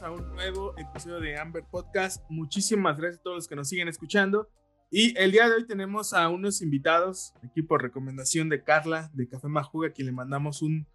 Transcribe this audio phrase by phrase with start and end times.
[0.00, 2.24] A un nuevo episodio de Amber Podcast.
[2.30, 4.48] Muchísimas gracias a todos los que nos siguen escuchando.
[4.90, 9.28] Y el día de hoy tenemos a unos invitados, aquí por recomendación de Carla de
[9.28, 10.86] Café Majuga, a quien le mandamos un,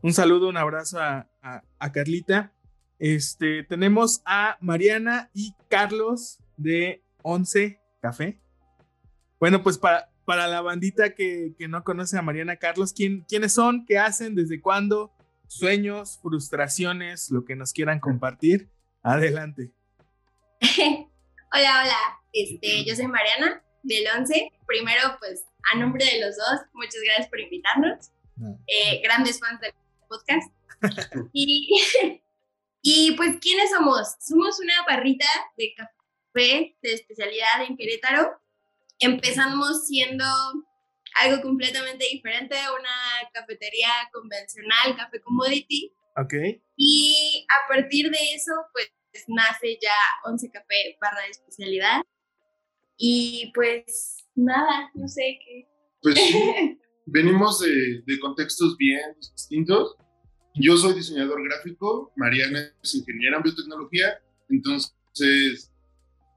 [0.00, 2.54] un saludo, un abrazo a, a, Carlita.
[2.98, 8.40] Este, tenemos a Mariana y Carlos de 11 Café.
[9.38, 13.52] Bueno, pues para, para la bandita que, que no conoce a Mariana Carlos, ¿quién, ¿quiénes
[13.52, 13.84] son?
[13.84, 14.34] ¿Qué hacen?
[14.34, 15.12] ¿Desde cuándo?
[15.48, 18.68] Sueños, frustraciones, lo que nos quieran compartir.
[19.02, 19.72] Adelante.
[21.52, 22.20] hola, hola.
[22.32, 24.52] Este, yo soy Mariana del 11.
[24.66, 28.10] Primero, pues, a nombre de los dos, muchas gracias por invitarnos.
[28.66, 29.72] Eh, grandes fans del
[30.08, 30.52] podcast.
[31.32, 31.70] y,
[32.82, 34.16] y pues, ¿quiénes somos?
[34.20, 35.26] Somos una barrita
[35.56, 38.40] de café de especialidad en Querétaro.
[38.98, 40.24] Empezamos siendo
[41.22, 42.85] algo completamente diferente, una
[43.40, 45.92] cafetería convencional, café commodity.
[46.16, 46.34] Ok.
[46.76, 48.90] Y a partir de eso, pues
[49.28, 52.02] nace ya 11 Café barra de especialidad.
[52.98, 55.68] Y pues nada, no sé qué.
[56.02, 59.96] Pues sí, venimos de, de contextos bien distintos.
[60.54, 65.70] Yo soy diseñador gráfico, Mariana es ingeniera en biotecnología, entonces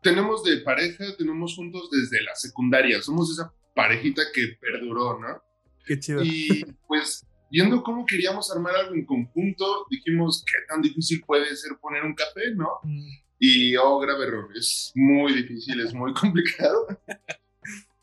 [0.04, 5.42] tenemos de pareja, tenemos juntos desde la secundaria, somos esa parejita que perduró, ¿no?
[5.90, 6.24] Qué chido.
[6.24, 11.72] Y pues viendo cómo queríamos armar algo en conjunto, dijimos, ¿qué tan difícil puede ser
[11.82, 12.70] poner un café, no?
[12.84, 13.10] Mm.
[13.40, 16.86] Y, oh, grave error, es muy difícil, es muy complicado.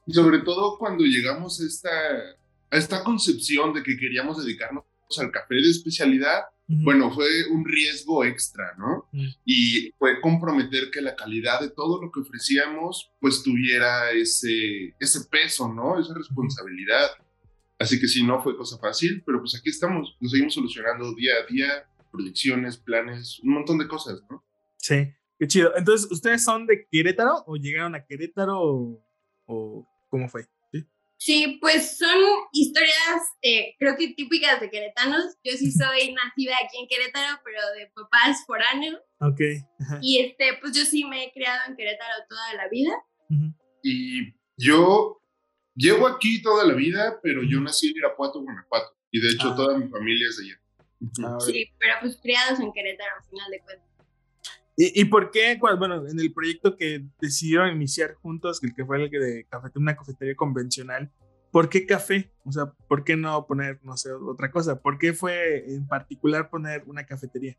[0.05, 1.91] y sobre todo cuando llegamos a esta,
[2.70, 4.83] a esta concepción de que queríamos dedicarnos
[5.17, 9.08] al café de especialidad, bueno, fue un riesgo extra, ¿no?
[9.45, 15.20] Y fue comprometer que la calidad de todo lo que ofrecíamos, pues tuviera ese, ese
[15.30, 16.01] peso, ¿no?
[16.01, 17.08] Esa responsabilidad.
[17.79, 21.33] Así que sí, no fue cosa fácil, pero pues aquí estamos, lo seguimos solucionando día
[21.42, 24.45] a día, proyecciones, planes, un montón de cosas, ¿no?
[24.79, 25.77] Sí, qué chido.
[25.77, 29.05] Entonces, ¿ustedes son de Querétaro o llegaron a Querétaro o,
[29.47, 30.47] o cómo fue?
[31.19, 32.19] Sí, pues son
[32.53, 35.37] historias, eh, creo que típicas de queretanos.
[35.43, 39.01] Yo sí soy nacida aquí en Querétaro, pero de papás foráneos.
[39.20, 39.41] Ok.
[40.03, 42.93] Y este, pues yo sí me he criado en Querétaro toda la vida.
[43.83, 45.15] Y yo
[45.77, 48.97] llevo aquí toda la vida, pero yo nací en Irapuato, Guanajuato.
[49.11, 49.57] Y de hecho, ah.
[49.57, 50.61] toda mi familia es de allá.
[51.29, 53.87] Ah, sí, pero pues criados en Querétaro, al final de cuentas.
[54.79, 59.03] ¿Y, ¿Y, por qué, bueno, en el proyecto que decidieron iniciar juntos, el que fue
[59.03, 61.11] el que de cafetería, una cafetería convencional,
[61.51, 62.31] ¿por qué café?
[62.45, 64.81] O sea, ¿por qué no poner, no sé, otra cosa?
[64.81, 67.57] ¿Por qué fue en particular poner una cafetería?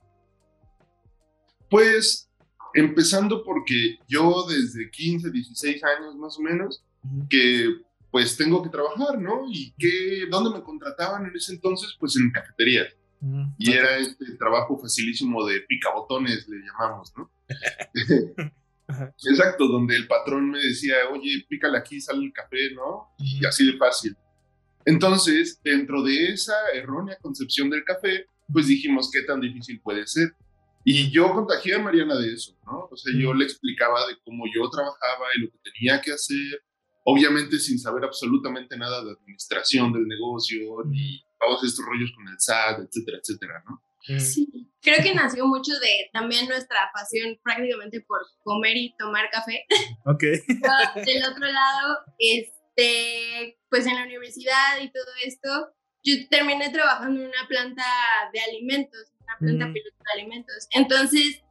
[1.70, 2.30] Pues
[2.76, 6.86] empezando porque yo desde 15, 16 años más o menos,
[7.30, 9.46] que pues tengo que trabajar, ¿no?
[9.50, 11.96] ¿Y qué, dónde me contrataban en ese entonces?
[12.00, 12.96] Pues en cafeterías.
[13.58, 17.32] Y era este trabajo facilísimo de picabotones, le llamamos, ¿no?
[19.30, 23.10] Exacto, donde el patrón me decía, oye, pícale aquí, sale el café, ¿no?
[23.20, 24.16] Y así de fácil.
[24.86, 30.32] Entonces, dentro de esa errónea concepción del café, pues dijimos, ¿qué tan difícil puede ser?
[30.86, 32.88] Y yo contagié a Mariana de eso, ¿no?
[32.90, 36.64] O sea, yo le explicaba de cómo yo trabajaba y lo que tenía que hacer,
[37.10, 42.38] obviamente sin saber absolutamente nada de administración del negocio, ni todos estos rollos con el
[42.38, 43.82] SAT, etcétera, etcétera, ¿no?
[44.20, 44.48] Sí,
[44.82, 49.66] creo que nació mucho de también nuestra pasión prácticamente por comer y tomar café.
[50.06, 50.22] Ok.
[51.06, 55.50] Del otro lado, este, pues en la universidad y todo esto,
[56.04, 57.84] yo terminé trabajando en una planta
[58.34, 60.68] de alimentos, una planta piloto de alimentos.
[60.72, 61.42] Entonces,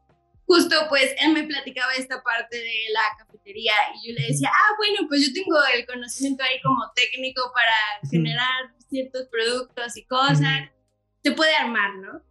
[0.47, 4.75] justo pues él me platicaba esta parte de la cafetería y yo le decía, ah,
[4.79, 10.71] bueno, pues yo tengo el conocimiento ahí como técnico para generar ciertos productos y cosas,
[11.23, 12.23] se puede armar, ¿no?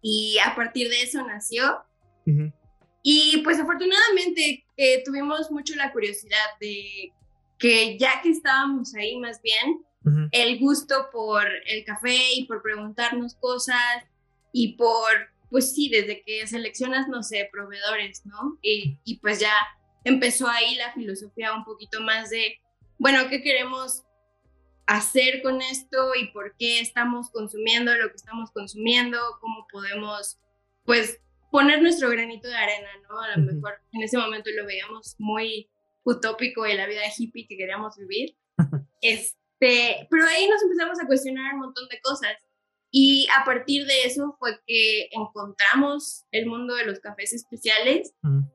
[0.00, 1.84] Y a partir de eso nació.
[3.02, 7.12] Y pues afortunadamente eh, tuvimos mucho la curiosidad de
[7.58, 9.82] que ya que estábamos ahí más bien,
[10.32, 14.04] el gusto por el café y por preguntarnos cosas
[14.52, 15.10] y por,
[15.50, 18.58] pues sí, desde que seleccionas, no sé, proveedores, ¿no?
[18.62, 19.52] Y, y pues ya
[20.04, 22.58] empezó ahí la filosofía un poquito más de,
[22.98, 24.02] bueno, ¿qué queremos
[24.88, 30.38] hacer con esto y por qué estamos consumiendo lo que estamos consumiendo, cómo podemos
[30.84, 33.20] pues poner nuestro granito de arena, ¿no?
[33.20, 35.70] A lo mejor en ese momento lo veíamos muy
[36.04, 38.34] utópico de la vida hippie que queríamos vivir.
[39.02, 42.36] este, pero ahí nos empezamos a cuestionar un montón de cosas.
[42.90, 48.14] Y a partir de eso fue que encontramos el mundo de los cafés especiales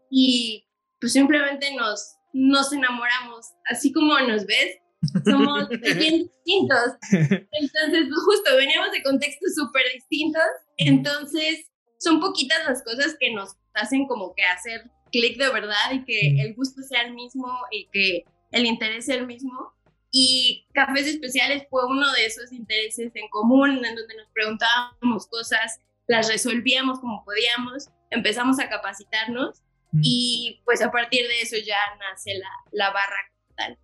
[0.09, 0.65] y
[0.99, 3.45] pues simplemente nos, nos enamoramos.
[3.69, 4.77] Así como nos ves,
[5.25, 6.93] somos bien distintos.
[7.11, 10.41] Entonces, pues, justo veníamos de contextos súper distintos.
[10.77, 11.69] Entonces,
[11.99, 16.41] son poquitas las cosas que nos hacen como que hacer clic de verdad y que
[16.41, 19.73] el gusto sea el mismo y que el interés sea el mismo.
[20.15, 25.79] Y Cafés Especiales fue uno de esos intereses en común en donde nos preguntábamos cosas,
[26.05, 29.63] las resolvíamos como podíamos, empezamos a capacitarnos
[30.03, 33.15] y pues a partir de eso ya nace la, la barra
[33.55, 33.79] tal.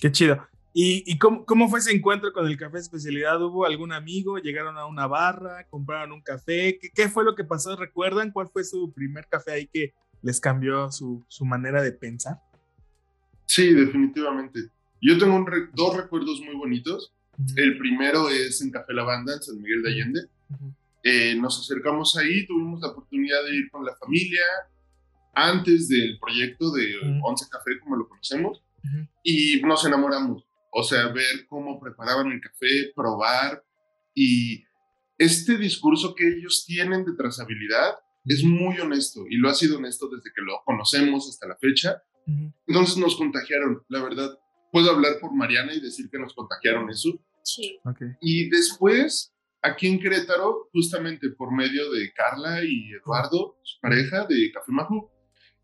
[0.00, 0.48] Qué chido.
[0.72, 3.42] ¿Y, cómo, cómo, fue ese encuentro con el café especialidad?
[3.42, 4.38] ¿Hubo algún amigo?
[4.38, 5.66] ¿Llegaron a una barra?
[5.68, 6.78] ¿Compraron un café?
[6.80, 7.76] ¿Qué, qué fue lo que pasó?
[7.76, 9.92] ¿Recuerdan cuál fue su primer café ahí que
[10.22, 12.40] les cambió su, su manera de pensar?
[13.44, 14.70] Sí, definitivamente.
[15.00, 15.44] Yo tengo
[15.74, 17.12] dos recuerdos muy bonitos.
[17.56, 20.20] El primero es en Café Lavanda, en San Miguel de Allende.
[21.02, 24.44] Eh, nos acercamos ahí, tuvimos la oportunidad de ir con la familia
[25.32, 28.62] antes del proyecto de Once Café, como lo conocemos,
[29.22, 30.44] y nos enamoramos.
[30.72, 33.64] O sea, ver cómo preparaban el café, probar
[34.14, 34.64] y
[35.18, 37.94] este discurso que ellos tienen de trazabilidad
[38.24, 42.02] es muy honesto y lo ha sido honesto desde que lo conocemos hasta la fecha.
[42.66, 44.38] Entonces nos contagiaron, la verdad.
[44.70, 47.10] Puedo hablar por Mariana y decir que nos contagiaron eso.
[47.42, 47.78] Sí.
[48.20, 54.52] Y después, aquí en Querétaro, justamente por medio de Carla y Eduardo, su pareja de
[54.52, 55.10] Café Majú,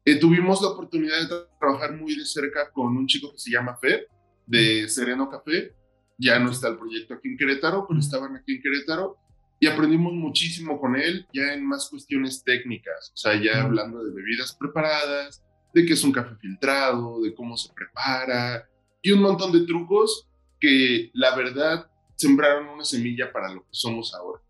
[0.05, 3.77] eh, tuvimos la oportunidad de trabajar muy de cerca con un chico que se llama
[3.77, 4.09] Fer,
[4.47, 5.75] de Sereno Café.
[6.19, 9.19] Ya no está el proyecto aquí en Querétaro, pero estaban aquí en Querétaro
[9.59, 14.13] y aprendimos muchísimo con él, ya en más cuestiones técnicas, o sea, ya hablando de
[14.13, 15.43] bebidas preparadas,
[15.73, 18.69] de qué es un café filtrado, de cómo se prepara
[19.03, 20.29] y un montón de trucos
[20.61, 24.43] que la verdad sembraron una semilla para lo que somos ahora,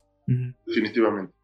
[0.66, 1.34] definitivamente.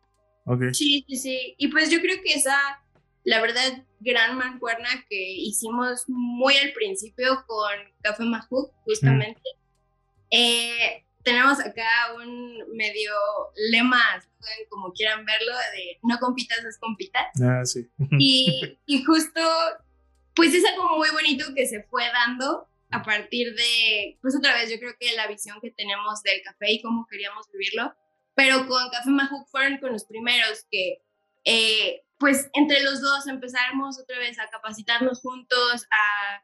[0.44, 0.74] Okay.
[0.74, 1.54] Sí, sí, sí.
[1.58, 2.82] Y pues yo creo que esa
[3.24, 7.70] la verdad, gran mancuerna que hicimos muy al principio con
[8.02, 9.42] Café Majuk, justamente.
[10.30, 13.12] Eh, tenemos acá un medio
[13.70, 14.02] lema,
[14.68, 17.28] como quieran verlo, de no compitas, es compitas.
[17.40, 17.88] Ah, sí.
[18.18, 19.40] Y, y justo,
[20.34, 24.70] pues es algo muy bonito que se fue dando a partir de, pues otra vez,
[24.70, 27.94] yo creo que la visión que tenemos del café y cómo queríamos vivirlo,
[28.34, 30.98] pero con Café Majuk fueron con los primeros que
[31.44, 36.42] eh, pues entre los dos empezamos otra vez a capacitarnos juntos, a,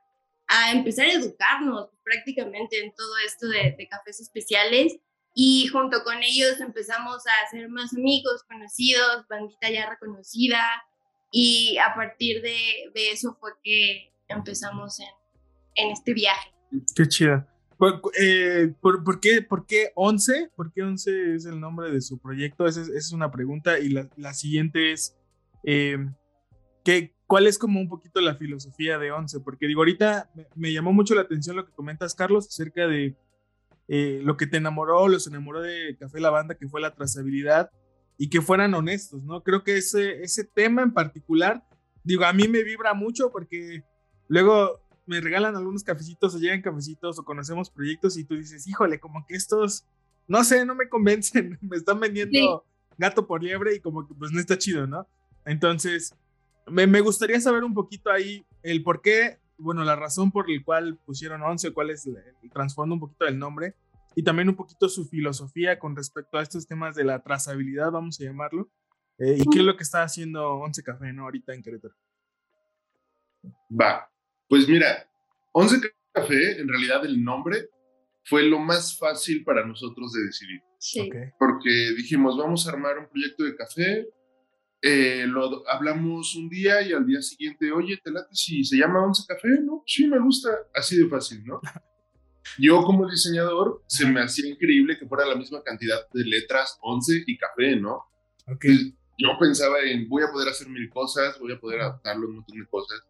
[0.48, 4.96] a empezar a educarnos prácticamente en todo esto de, de, cafés especiales.
[5.34, 10.60] Y junto con ellos empezamos a hacer más amigos, conocidos, bandita ya reconocida.
[11.30, 15.06] Y a partir de, de eso fue que empezamos en,
[15.78, 16.52] en este viaje.
[16.94, 17.48] Qué chida.
[17.78, 20.50] ¿Por, eh, por, por, qué, ¿Por qué 11?
[20.56, 22.66] ¿Por qué 11 es el nombre de su proyecto?
[22.66, 23.78] Esa es, esa es una pregunta.
[23.78, 25.16] Y la, la siguiente es,
[25.62, 25.96] eh,
[26.84, 29.38] ¿qué, ¿cuál es como un poquito la filosofía de Once?
[29.38, 33.16] Porque digo, ahorita me, llamó mucho la atención lo que comentas, Carlos, acerca de
[33.86, 37.70] eh, lo que te enamoró, los enamoró de Café La Banda, que fue la trazabilidad
[38.16, 39.44] y que fueran honestos, ¿no?
[39.44, 41.62] Creo que ese, ese tema en particular,
[42.02, 43.84] digo, a mí me vibra mucho porque
[44.26, 49.00] luego me regalan algunos cafecitos o llegan cafecitos o conocemos proyectos y tú dices, híjole,
[49.00, 49.86] como que estos,
[50.26, 52.64] no sé, no me convencen, me están vendiendo
[52.98, 55.08] gato por liebre y como que pues no está chido, ¿no?
[55.44, 56.14] Entonces,
[56.66, 60.98] me, gustaría saber un poquito ahí el por qué, bueno, la razón por la cual
[61.06, 62.16] pusieron 11, cuál es el,
[62.52, 63.74] trasfondo un poquito del nombre
[64.14, 68.20] y también un poquito su filosofía con respecto a estos temas de la trazabilidad, vamos
[68.20, 68.68] a llamarlo,
[69.18, 71.24] eh, y qué es lo que está haciendo 11 Café, ¿no?
[71.24, 71.94] Ahorita en Querétaro.
[73.70, 74.10] Va,
[74.48, 75.08] pues mira,
[75.52, 75.80] 11
[76.12, 77.68] Café, en realidad el nombre
[78.24, 80.60] fue lo más fácil para nosotros de decidir.
[80.78, 81.10] Sí.
[81.38, 84.08] Porque dijimos, vamos a armar un proyecto de café,
[84.80, 89.04] eh, lo hablamos un día y al día siguiente, oye, te late si se llama
[89.04, 89.82] Once Café, ¿no?
[89.86, 91.60] Sí, me gusta, así de fácil, ¿no?
[92.58, 97.22] Yo como diseñador se me hacía increíble que fuera la misma cantidad de letras, once
[97.26, 98.04] y café, ¿no?
[98.46, 98.94] Okay.
[99.18, 102.36] Yo pensaba en, voy a poder hacer mil cosas, voy a poder adaptarlo a un
[102.36, 103.02] montón de cosas,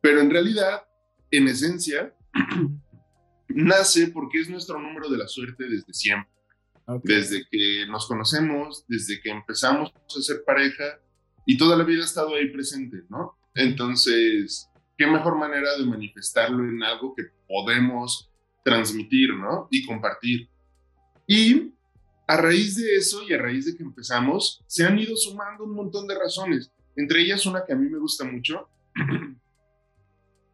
[0.00, 0.82] pero en realidad,
[1.30, 2.14] en esencia,
[3.48, 6.30] nace porque es nuestro número de la suerte desde siempre.
[7.04, 11.00] Desde que nos conocemos, desde que empezamos a ser pareja
[11.46, 13.38] y toda la vida ha estado ahí presente, ¿no?
[13.54, 18.30] Entonces, qué mejor manera de manifestarlo en algo que podemos
[18.64, 19.68] transmitir, ¿no?
[19.70, 20.48] Y compartir.
[21.26, 21.72] Y
[22.26, 25.74] a raíz de eso y a raíz de que empezamos, se han ido sumando un
[25.74, 26.70] montón de razones.
[26.96, 28.68] Entre ellas una que a mí me gusta mucho.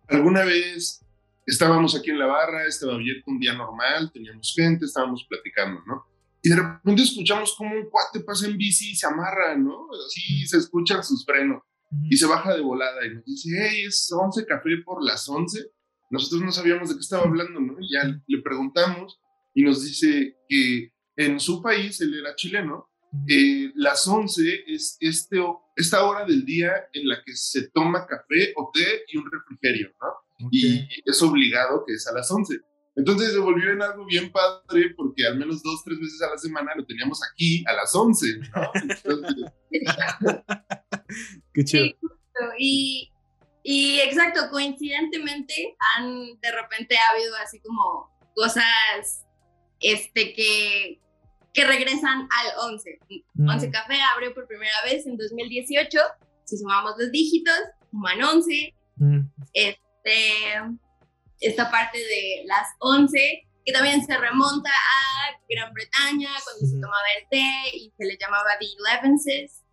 [0.08, 1.04] Alguna vez
[1.46, 6.04] estábamos aquí en la barra, estaba abierto un día normal, teníamos gente, estábamos platicando, ¿no?
[6.42, 9.88] Y de repente escuchamos como un cuate pasa en bici y se amarra, ¿no?
[10.06, 11.62] Así se escuchan sus frenos
[12.10, 15.70] y se baja de volada y nos dice, hey, es 11 café por las 11.
[16.10, 17.76] Nosotros no sabíamos de qué estaba hablando, ¿no?
[17.80, 19.20] Y ya le preguntamos
[19.54, 22.88] y nos dice que en su país, él era chileno,
[23.28, 25.38] eh, las 11 es este,
[25.76, 29.90] esta hora del día en la que se toma café o té y un refrigerio,
[30.00, 30.48] ¿no?
[30.52, 32.60] Y es obligado que es a las 11.
[32.96, 36.38] Entonces se volvió en algo bien padre porque al menos dos, tres veces a la
[36.38, 38.40] semana lo teníamos aquí a las 11.
[41.54, 41.86] Qué chido.
[42.58, 43.12] y,
[43.62, 49.24] y exacto, coincidentemente han de repente ha habido así como cosas
[49.80, 51.00] este, que,
[51.58, 53.00] que regresan al 11.
[53.36, 53.70] 11 mm.
[53.72, 55.98] Café abrió por primera vez en 2018.
[56.44, 57.58] Si sumamos los dígitos,
[57.90, 58.74] suman 11.
[58.94, 59.20] Mm.
[59.52, 59.82] Este,
[61.40, 67.02] esta parte de las 11, que también se remonta a Gran Bretaña, cuando se tomaba
[67.20, 69.64] el té y se le llamaba The Elevenses,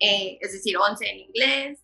[0.00, 1.78] eh, es decir, 11 en inglés.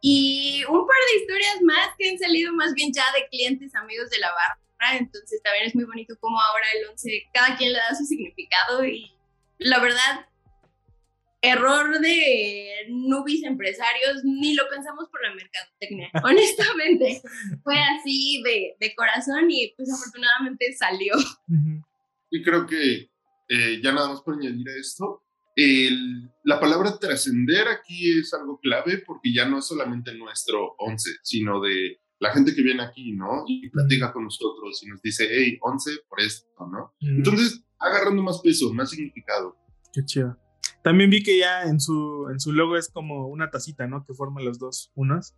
[0.00, 4.08] Y un par de historias más que han salido más bien ya de clientes amigos
[4.08, 4.58] de la barra
[4.92, 8.84] entonces también es muy bonito como ahora el 11, cada quien le da su significado
[8.84, 9.12] y
[9.58, 10.26] la verdad,
[11.42, 17.22] error de nubis empresarios, ni lo pensamos por la mercadotecnia, honestamente.
[17.62, 21.14] Fue así de, de, corazón y pues afortunadamente salió.
[22.30, 23.10] Y creo que
[23.48, 25.24] eh, ya nada más por añadir a esto,
[25.56, 31.10] el, la palabra trascender aquí es algo clave porque ya no es solamente nuestro 11,
[31.22, 33.44] sino de la gente que viene aquí, ¿no?
[33.46, 36.94] Y platica con nosotros y nos dice, hey, 11 por esto, ¿no?
[37.00, 39.56] Entonces, agarrando más peso, más significado.
[39.92, 40.38] Qué chido.
[40.82, 44.04] También vi que ya en su, en su logo es como una tacita, ¿no?
[44.04, 45.34] Que forman los dos unos.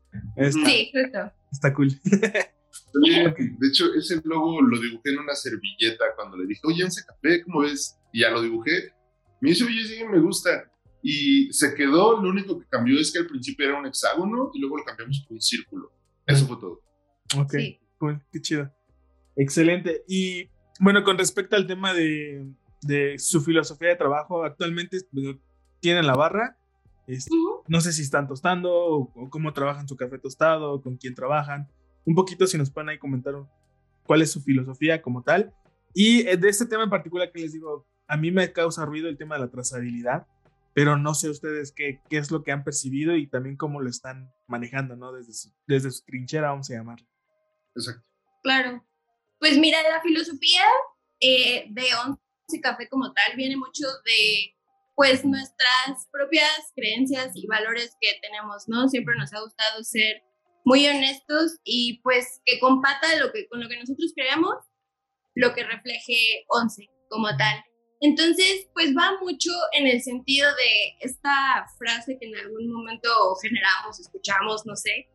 [0.51, 1.33] sí, justo.
[1.51, 1.89] Está cool.
[2.03, 7.43] de hecho, ese logo lo dibujé en una servilleta cuando le dije, oye, 11 café,
[7.45, 7.97] ¿cómo ves?
[8.13, 8.93] Y ya lo dibujé.
[9.41, 10.69] Me dice, oye, sí, me gusta.
[11.01, 14.61] Y se quedó, lo único que cambió es que al principio era un hexágono y
[14.61, 15.93] luego lo cambiamos por un círculo.
[16.27, 16.81] Eso fue todo.
[17.39, 17.55] Ok,
[18.33, 18.71] qué chido.
[19.37, 20.05] Excelente.
[20.07, 20.51] Y
[20.81, 22.47] bueno, con respecto al tema de,
[22.83, 25.37] de su filosofía de trabajo, actualmente pues,
[25.81, 26.57] tienen la barra.
[27.07, 27.35] Este,
[27.67, 31.69] no sé si están tostando o, cómo trabajan su café tostado, o con quién trabajan.
[32.05, 33.35] Un poquito si nos pueden ahí comentar
[34.05, 35.55] cuál es su filosofía como tal.
[35.95, 39.09] Y eh, de este tema en particular que les digo, a mí me causa ruido
[39.09, 40.27] el tema de la trazabilidad
[40.75, 43.91] pero no sé ustedes qué, qué es lo que han percibido y también cómo lo
[43.91, 45.13] están manejando, ¿no?
[45.13, 47.07] Desde su, desde su trinchera, vamos a llamarlo.
[47.75, 48.07] Exacto.
[48.43, 48.85] Claro.
[49.39, 50.63] Pues mira, la filosofía
[51.21, 54.57] eh, de Once Café como tal viene mucho de
[54.95, 58.89] pues nuestras propias creencias y valores que tenemos, ¿no?
[58.89, 60.23] Siempre nos ha gustado ser
[60.65, 64.55] muy honestos y pues que compata lo que, con lo que nosotros creemos,
[65.35, 67.65] lo que refleje Once como tal.
[68.05, 73.09] Entonces, pues va mucho en el sentido de esta frase que en algún momento
[73.41, 75.09] generamos, escuchamos, no sé,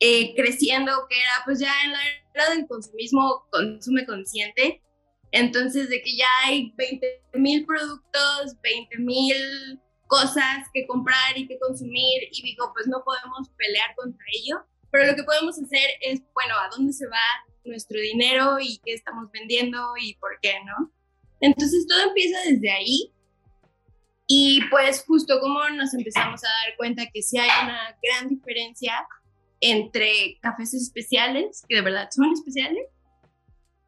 [0.00, 1.98] eh, creciendo, que era pues ya en la
[2.34, 4.82] era del consumismo, consume consciente.
[5.30, 11.58] Entonces, de que ya hay 20 mil productos, 20 mil cosas que comprar y que
[11.58, 16.22] consumir, y digo, pues no podemos pelear contra ello, pero lo que podemos hacer es,
[16.32, 20.90] bueno, a dónde se va nuestro dinero y qué estamos vendiendo y por qué, ¿no?
[21.40, 23.12] Entonces todo empieza desde ahí
[24.26, 29.06] y pues justo como nos empezamos a dar cuenta que sí hay una gran diferencia
[29.60, 32.86] entre cafés especiales, que de verdad son especiales,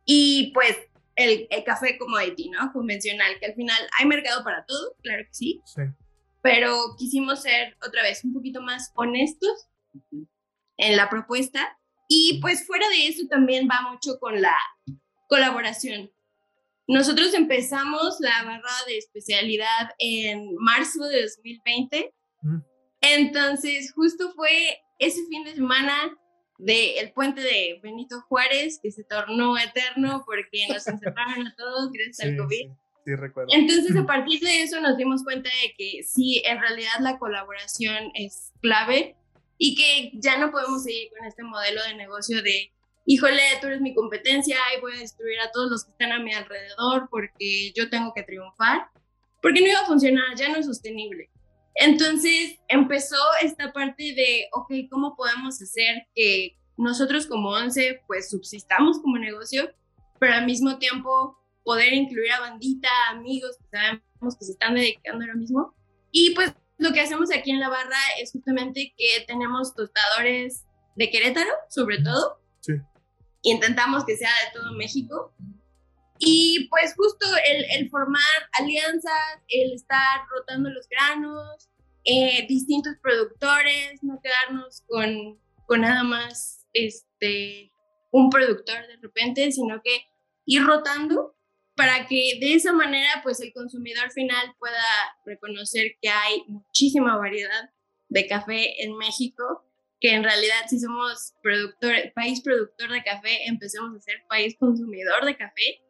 [0.05, 0.77] y pues
[1.15, 2.73] el, el café commodity, ¿no?
[2.73, 5.83] Convencional, que al final hay mercado para todo, claro que sí, sí.
[6.43, 9.69] pero quisimos ser otra vez un poquito más honestos
[10.77, 11.79] en la propuesta
[12.09, 14.57] y pues fuera de eso también va mucho con la
[15.29, 16.11] colaboración.
[16.89, 22.15] Nosotros empezamos la barra de especialidad en marzo de 2020.
[22.43, 22.59] Mm.
[23.01, 26.17] Entonces, justo fue ese fin de semana
[26.59, 32.29] del puente de Benito Juárez que se tornó eterno porque nos encerraron a todos gracias
[32.29, 32.71] al COVID.
[33.05, 33.51] Sí, recuerdo.
[33.53, 38.13] Entonces, a partir de eso nos dimos cuenta de que sí, en realidad la colaboración
[38.15, 39.17] es clave
[39.59, 42.73] y que ya no podemos seguir con este modelo de negocio de
[43.07, 46.21] híjole, tú eres mi competencia y voy a destruir a todos los que están a
[46.21, 48.89] mi alrededor porque yo tengo que triunfar,
[49.41, 51.31] porque no iba a funcionar, ya no es sostenible.
[51.75, 58.99] Entonces empezó esta parte de, ok, ¿cómo podemos hacer que nosotros como ONCE pues subsistamos
[59.01, 59.71] como negocio,
[60.19, 65.25] pero al mismo tiempo poder incluir a bandita, amigos que sabemos que se están dedicando
[65.25, 65.75] ahora mismo.
[66.11, 70.65] Y pues lo que hacemos aquí en la barra es justamente que tenemos tostadores
[70.97, 72.42] de Querétaro, sobre todo.
[73.43, 75.35] Intentamos que sea de todo México.
[76.19, 78.23] Y pues justo el, el formar
[78.53, 81.69] alianzas, el estar rotando los granos,
[82.05, 87.73] eh, distintos productores, no quedarnos con, con nada más este,
[88.11, 90.05] un productor de repente, sino que
[90.45, 91.37] ir rotando
[91.77, 94.85] para que de esa manera pues el consumidor final pueda
[95.25, 97.71] reconocer que hay muchísima variedad
[98.09, 99.65] de café en México,
[100.03, 105.25] que en realidad si somos productor, país productor de café, empecemos a ser país consumidor
[105.25, 105.81] de café,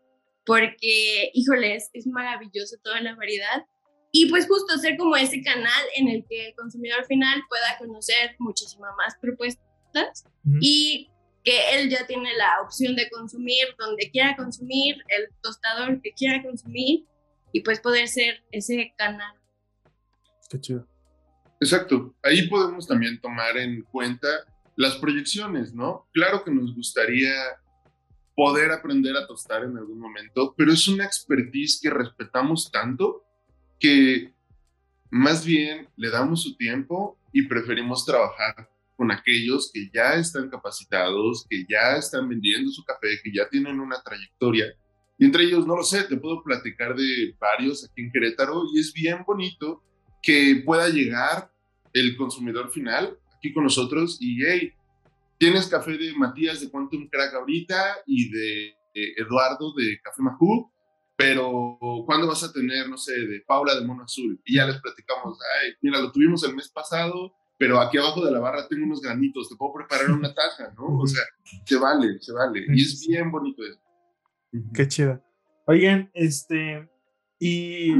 [0.45, 3.64] porque, híjoles, es maravilloso toda la variedad.
[4.11, 8.37] Y pues justo ser como ese canal en el que el consumidor final pueda conocer
[8.38, 10.26] muchísimas más propuestas
[10.61, 11.11] y
[11.42, 16.42] que él ya tiene la opción de consumir donde quiera consumir, el tostador que quiera
[16.42, 17.07] consumir
[17.50, 19.35] y pues poder ser ese canal.
[20.50, 20.92] Qué chido.
[21.62, 22.12] Exacto.
[22.25, 24.26] Ahí podemos también tomar en cuenta
[24.75, 26.09] las proyecciones, ¿no?
[26.12, 27.33] Claro que nos gustaría
[28.35, 33.23] poder aprender a tostar en algún momento, pero es una expertise que respetamos tanto
[33.78, 34.35] que
[35.09, 41.47] más bien le damos su tiempo y preferimos trabajar con aquellos que ya están capacitados,
[41.49, 44.66] que ya están vendiendo su café, que ya tienen una trayectoria.
[45.16, 48.81] Y entre ellos, no lo sé, te puedo platicar de varios aquí en Querétaro y
[48.81, 49.81] es bien bonito
[50.21, 51.51] que pueda llegar
[51.93, 54.73] el consumidor final aquí con nosotros y, hey,
[55.39, 60.71] tienes café de Matías de Quantum Crack ahorita y de, Eduardo de Café Majú,
[61.17, 64.39] pero ¿cuándo vas a tener, no sé, de Paula de Mono Azul?
[64.45, 68.31] Y ya les platicamos, ay, mira, lo tuvimos el mes pasado, pero aquí abajo de
[68.31, 70.99] la barra tengo unos granitos, te puedo preparar una taza, ¿no?
[70.99, 71.23] O sea,
[71.65, 72.67] se vale, se vale.
[72.69, 73.81] Y es bien bonito eso.
[74.75, 75.23] Qué chido.
[75.67, 76.89] Oigan, este,
[77.39, 77.95] y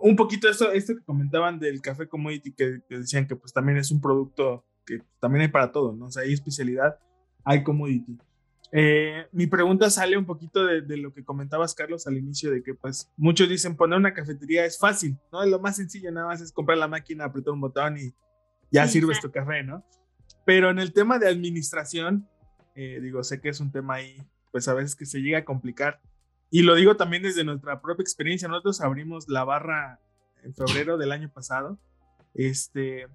[0.00, 3.78] un poquito esto, esto que comentaban del café commodity, que, que, decían que pues también
[3.78, 6.06] es un producto que también hay para todo, ¿no?
[6.06, 6.98] O sea, hay especialidad,
[7.44, 8.18] hay commodity.
[8.72, 12.62] Eh, mi pregunta sale un poquito de, de, lo que comentabas, Carlos, al inicio, de
[12.62, 15.44] que pues muchos dicen poner una cafetería es fácil, ¿no?
[15.46, 18.12] Lo más sencillo nada más es comprar la máquina, apretar un botón y
[18.70, 19.84] ya sirves tu café, ¿no?
[20.44, 22.28] Pero en el tema de administración,
[22.74, 24.16] eh, digo, sé que es un tema ahí,
[24.52, 26.00] pues a veces que se llega a complicar.
[26.50, 28.48] Y lo digo también desde nuestra propia experiencia.
[28.48, 30.00] Nosotros abrimos la barra
[30.42, 31.78] en febrero del año pasado.
[32.34, 33.06] Este,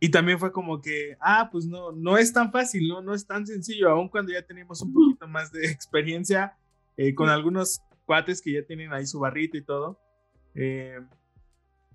[0.00, 3.02] y también fue como que, ah, pues no, no es tan fácil, ¿no?
[3.02, 6.56] No es tan sencillo, aun cuando ya tenemos un poquito más de experiencia
[6.96, 10.00] eh, con algunos cuates que ya tienen ahí su barrita y todo.
[10.54, 11.00] Eh,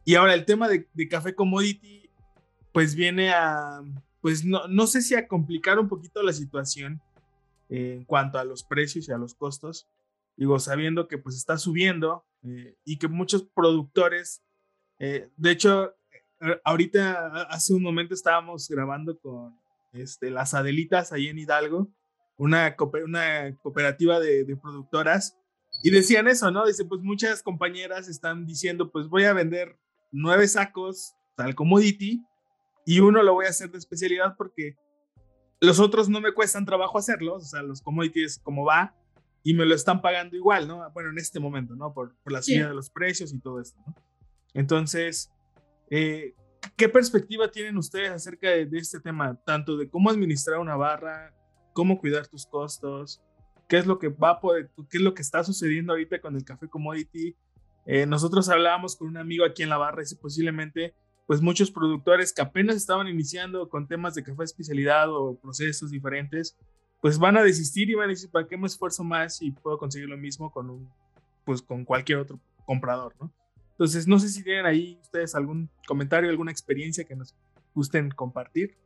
[0.06, 2.10] y ahora el tema de, de, café commodity
[2.72, 3.82] pues viene a,
[4.22, 7.02] pues no, no sé si a complicar un poquito la situación
[7.70, 9.88] en cuanto a los precios y a los costos.
[10.36, 14.44] Digo, sabiendo que pues está subiendo eh, y que muchos productores,
[15.00, 15.96] eh, de hecho,
[16.42, 19.56] eh, ahorita hace un momento estábamos grabando con
[19.92, 21.88] este, las Adelitas ahí en Hidalgo,
[22.38, 25.38] una, una cooperativa de, de productoras,
[25.82, 26.66] y decían eso, ¿no?
[26.66, 29.78] Dice, pues muchas compañeras están diciendo, pues voy a vender
[30.12, 32.24] nueve sacos tal commodity
[32.86, 34.78] y uno lo voy a hacer de especialidad porque
[35.60, 38.96] los otros no me cuestan trabajo hacerlos, o sea, los commodities como va
[39.44, 40.90] y me lo están pagando igual, ¿no?
[40.92, 41.94] Bueno, en este momento, ¿no?
[41.94, 43.96] Por, por la subida de los precios y todo esto, ¿no?
[44.54, 45.32] Entonces,
[45.90, 46.34] eh,
[46.78, 49.38] ¿qué perspectiva tienen ustedes acerca de, de, este tema?
[49.46, 51.34] Tanto de cómo administrar una barra,
[51.74, 53.22] cómo cuidar tus costos,
[53.68, 56.36] qué es lo que va a poder, qué es lo que está sucediendo ahorita con
[56.36, 57.36] el café commodity.
[57.86, 60.94] Eh, nosotros hablábamos con un amigo aquí en la barra y si posiblemente
[61.26, 66.58] pues muchos productores que apenas estaban iniciando con temas de café especialidad o procesos diferentes,
[67.04, 69.78] pues van a desistir y van a decir, ¿para qué me esfuerzo más y puedo
[69.78, 70.90] conseguir lo mismo con un,
[71.44, 73.30] pues con cualquier otro comprador, ¿no?
[73.72, 77.36] Entonces, no sé si tienen ahí ustedes algún comentario, alguna experiencia que nos
[77.76, 78.78] gusten compartir.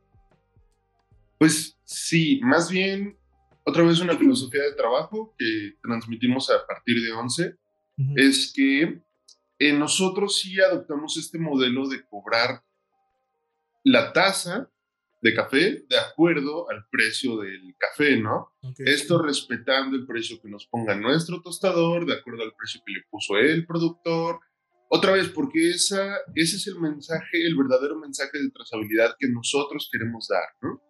[1.38, 3.16] Pues sí, más bien,
[3.64, 8.14] otra vez una filosofía de trabajo que transmitimos a partir de 11, uh -huh.
[8.16, 9.00] es que
[9.60, 12.64] eh, nosotros sí adoptamos este modelo de cobrar
[13.84, 14.68] la tasa
[15.20, 18.52] de café de acuerdo al precio del café, ¿no?
[18.62, 18.86] Okay.
[18.86, 23.00] Esto respetando el precio que nos ponga nuestro tostador, de acuerdo al precio que le
[23.10, 24.40] puso el productor.
[24.90, 29.88] Otra vez, porque esa, ese es el mensaje, el verdadero mensaje de trazabilidad que nosotros
[29.92, 30.82] queremos dar, ¿no?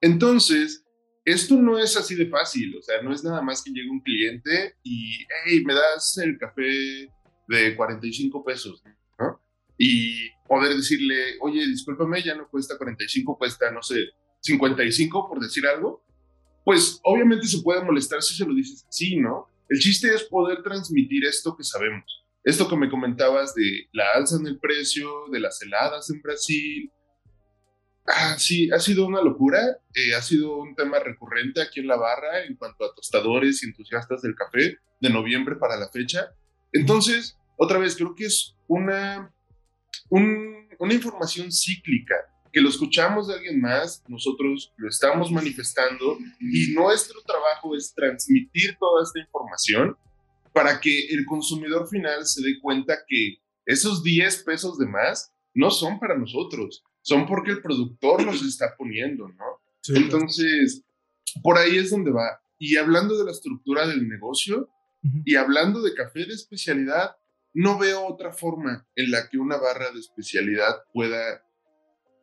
[0.00, 0.84] Entonces,
[1.24, 4.00] esto no es así de fácil, o sea, no es nada más que llegue un
[4.00, 7.08] cliente y, hey, me das el café
[7.48, 8.82] de 45 pesos.
[9.84, 13.96] Y poder decirle, oye, discúlpame, ya no cuesta 45, cuesta, no sé,
[14.38, 16.04] 55, por decir algo,
[16.64, 19.48] pues obviamente se puede molestar si se lo dices así, ¿no?
[19.68, 22.04] El chiste es poder transmitir esto que sabemos.
[22.44, 26.92] Esto que me comentabas de la alza en el precio, de las heladas en Brasil.
[28.06, 29.58] Ah, sí, ha sido una locura.
[29.94, 33.66] Eh, ha sido un tema recurrente aquí en la barra en cuanto a tostadores y
[33.66, 36.28] entusiastas del café de noviembre para la fecha.
[36.72, 39.32] Entonces, otra vez, creo que es una,
[40.18, 42.14] una información cíclica
[42.52, 48.76] que lo escuchamos de alguien más, nosotros lo estamos manifestando y nuestro trabajo es transmitir
[48.78, 49.96] toda esta información
[50.52, 55.70] para que el consumidor final se dé cuenta que esos 10 pesos de más no
[55.70, 59.62] son para nosotros, son porque el productor los está poniendo, ¿no?
[59.88, 60.84] Entonces,
[61.42, 62.40] por ahí es donde va.
[62.58, 64.68] Y hablando de la estructura del negocio
[65.24, 67.16] y hablando de café de especialidad,
[67.54, 71.44] no veo otra forma en la que una barra de especialidad pueda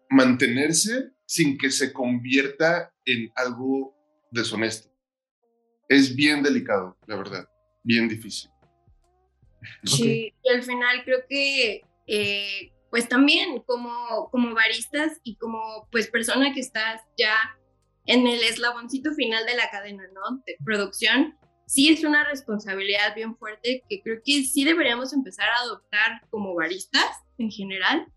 [0.09, 3.95] mantenerse sin que se convierta en algo
[4.31, 4.89] deshonesto.
[5.87, 7.47] Es bien delicado, la verdad,
[7.83, 8.49] bien difícil.
[9.83, 16.09] Sí, y al final creo que, eh, pues también como, como baristas y como pues
[16.09, 17.35] persona que estás ya
[18.05, 20.41] en el eslaboncito final de la cadena, ¿no?
[20.45, 21.37] De producción,
[21.69, 26.55] sí es una responsabilidad bien fuerte que creo que sí deberíamos empezar a adoptar como
[26.55, 27.05] baristas
[27.37, 28.07] en general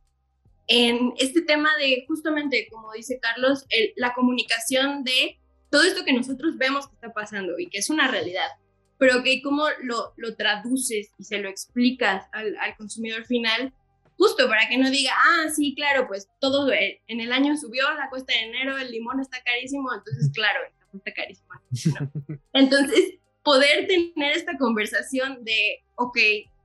[0.69, 5.39] en este tema de justamente, como dice Carlos, la comunicación de
[5.69, 8.49] todo esto que nosotros vemos que está pasando y que es una realidad,
[8.97, 13.75] pero que cómo lo, lo traduces y se lo explicas al, al, consumidor final,
[14.17, 18.09] justo para que no diga, ah, sí, claro, pues todo en el año subió la
[18.09, 20.61] cuesta de enero, el limón está carísimo, entonces claro,
[20.95, 21.51] está carísimo.
[22.53, 26.19] Entonces, poder tener esta conversación de, ok,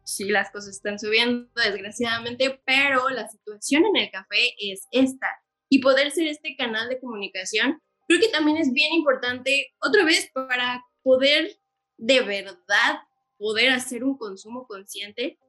[0.04, 5.28] sí, las cosas están subiendo, desgraciadamente, pero la situación en el café es esta.
[5.70, 10.30] Y poder ser este canal de comunicación, creo que también es bien importante, otra vez,
[10.34, 11.58] para poder
[11.98, 13.02] de verdad
[13.38, 15.40] poder hacer un consumo consciente.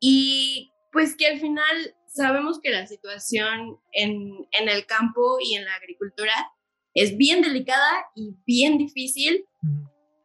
[0.00, 5.64] Y pues que al final sabemos que la situación en, en el campo y en
[5.64, 6.34] la agricultura
[6.94, 9.46] es bien delicada y bien difícil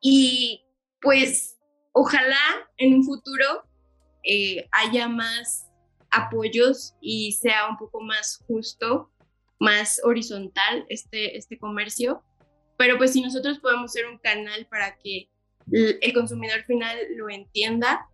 [0.09, 0.63] y
[1.01, 1.57] pues
[1.91, 2.39] ojalá
[2.77, 3.67] en un futuro
[4.23, 5.69] eh, haya más
[6.11, 9.11] apoyos y sea un poco más justo,
[9.59, 12.23] más horizontal este, este comercio.
[12.77, 15.29] Pero pues si nosotros podemos ser un canal para que
[15.69, 18.07] el consumidor final lo entienda,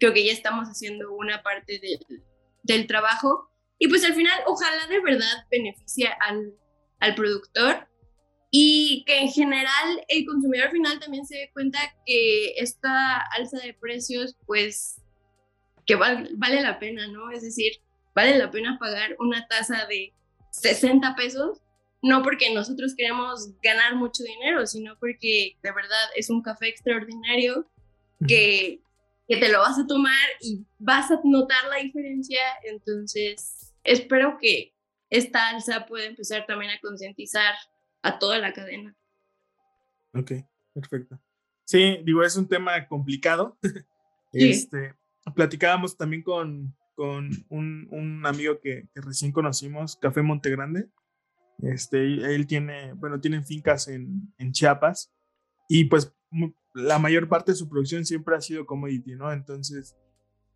[0.00, 2.24] creo que ya estamos haciendo una parte del,
[2.62, 3.50] del trabajo.
[3.78, 6.54] Y pues al final, ojalá de verdad beneficie al,
[7.00, 7.88] al productor
[8.56, 13.74] y que en general el consumidor final también se dé cuenta que esta alza de
[13.74, 15.02] precios pues
[15.84, 17.32] que vale la pena, ¿no?
[17.32, 17.72] Es decir,
[18.14, 20.12] vale la pena pagar una tasa de
[20.52, 21.62] 60 pesos,
[22.00, 27.68] no porque nosotros queremos ganar mucho dinero, sino porque de verdad es un café extraordinario
[28.28, 28.78] que,
[29.26, 32.40] que te lo vas a tomar y vas a notar la diferencia.
[32.62, 34.72] Entonces, espero que
[35.10, 37.56] esta alza pueda empezar también a concientizar
[38.04, 38.94] a toda la cadena.
[40.12, 40.32] Ok,
[40.72, 41.18] perfecto.
[41.64, 43.58] Sí, digo, es un tema complicado.
[44.36, 44.50] Sí.
[44.50, 44.96] Este,
[45.36, 50.88] platicábamos también con, con un, un amigo que, que, recién conocimos, Café Montegrande.
[51.62, 55.14] Este, él tiene, bueno, tienen fincas en, en Chiapas
[55.68, 56.12] y pues
[56.72, 59.32] la mayor parte de su producción siempre ha sido commodity, ¿no?
[59.32, 59.96] Entonces,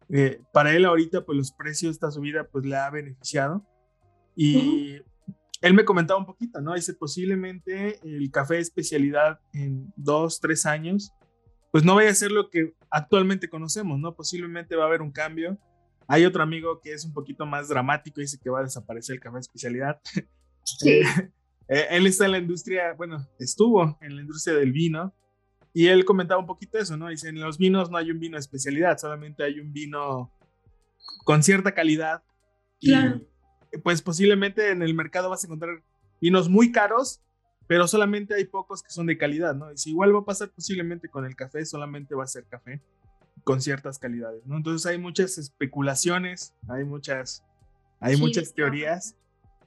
[0.09, 3.65] eh, para él ahorita, pues los precios de esta subida, pues le ha beneficiado.
[4.35, 5.03] Y
[5.61, 6.75] él me comentaba un poquito, ¿no?
[6.75, 11.13] Dice, posiblemente el café de especialidad en dos, tres años
[11.71, 14.15] pues no vaya a ser lo que actualmente conocemos, ¿no?
[14.15, 15.59] Posiblemente va a haber un cambio.
[16.07, 19.21] Hay otro amigo que es un poquito más dramático, dice que va a desaparecer el
[19.21, 20.01] café de especialidad.
[20.65, 21.01] Sí.
[21.67, 25.15] Eh, él está en la industria, bueno, estuvo en la industria del vino
[25.73, 27.09] y él comentaba un poquito eso, ¿no?
[27.09, 30.31] Dice, en los vinos no hay un vino de especialidad, solamente hay un vino
[31.25, 32.23] con cierta calidad.
[32.83, 33.23] Claro.
[33.83, 35.83] Pues posiblemente en el mercado vas a encontrar
[36.21, 37.21] vinos muy caros
[37.69, 39.71] pero solamente hay pocos que son de calidad, ¿no?
[39.71, 42.81] Y si igual va a pasar posiblemente con el café, solamente va a ser café
[43.45, 44.57] con ciertas calidades, ¿no?
[44.57, 47.45] Entonces hay muchas especulaciones, hay muchas,
[48.01, 49.17] hay muchas teorías.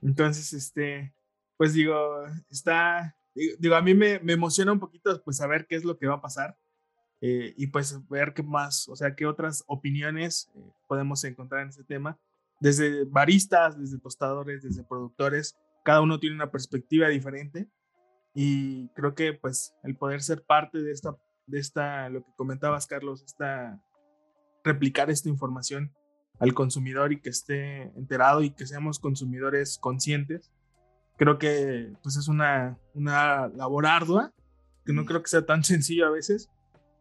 [0.01, 1.13] Entonces, este,
[1.57, 3.15] pues digo, está,
[3.59, 6.15] digo, a mí me, me emociona un poquito, pues saber qué es lo que va
[6.15, 6.57] a pasar.
[7.21, 11.69] Eh, y pues ver qué más, o sea, qué otras opiniones eh, podemos encontrar en
[11.69, 12.17] ese tema,
[12.61, 17.67] desde baristas, desde tostadores, desde productores, cada uno tiene una perspectiva diferente
[18.33, 22.85] y creo que pues el poder ser parte de esta, de esta, lo que comentabas
[22.85, 23.81] Carlos, esta,
[24.63, 25.91] replicar esta información
[26.39, 30.51] al consumidor y que esté enterado y que seamos consumidores conscientes,
[31.17, 34.33] creo que pues es una, una labor ardua,
[34.85, 36.49] que no creo que sea tan sencillo a veces,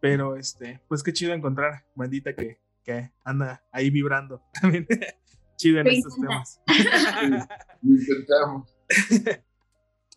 [0.01, 4.87] Pero este, pues qué chido encontrar bandita que, que anda ahí vibrando también.
[5.61, 6.61] chido en estos temas.
[7.83, 8.77] Lo intentamos.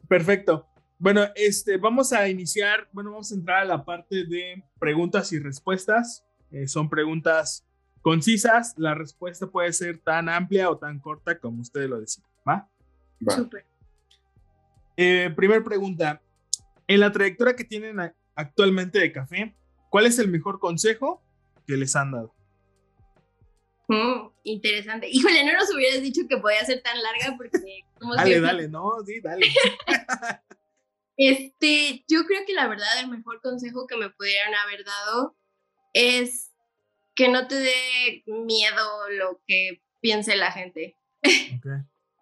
[0.08, 0.68] Perfecto.
[0.98, 5.40] Bueno, este, vamos a iniciar, bueno, vamos a entrar a la parte de preguntas y
[5.40, 6.24] respuestas.
[6.52, 7.66] Eh, son preguntas
[8.02, 8.74] concisas.
[8.78, 12.30] La respuesta puede ser tan amplia o tan corta como ustedes lo deciden.
[12.48, 12.70] ¿Va?
[13.28, 13.36] Va.
[13.36, 13.66] Súper.
[14.96, 16.22] Eh, primer pregunta.
[16.88, 17.98] En la trayectoria que tienen
[18.36, 19.56] actualmente de café,
[19.90, 21.22] ¿cuál es el mejor consejo
[21.66, 22.34] que les han dado?
[23.88, 25.08] Mm, interesante.
[25.10, 28.68] Híjole, no nos hubieras dicho que podía ser tan larga porque como Dale, siempre- dale,
[28.70, 29.46] no, sí, dale.
[31.16, 35.38] Este, yo creo que la verdad el mejor consejo que me pudieran haber dado
[35.94, 36.52] es
[37.16, 40.98] que no te dé miedo lo que piense la gente.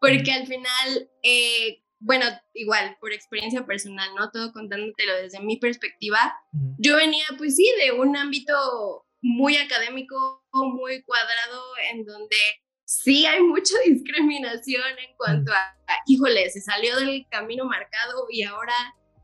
[0.01, 4.29] Porque al final, eh, bueno, igual, por experiencia personal, ¿no?
[4.31, 6.35] Todo contándotelo desde mi perspectiva,
[6.77, 12.37] yo venía, pues sí, de un ámbito muy académico, muy cuadrado, en donde
[12.85, 15.75] sí hay mucha discriminación en cuanto a,
[16.07, 18.73] híjole, se salió del camino marcado y ahora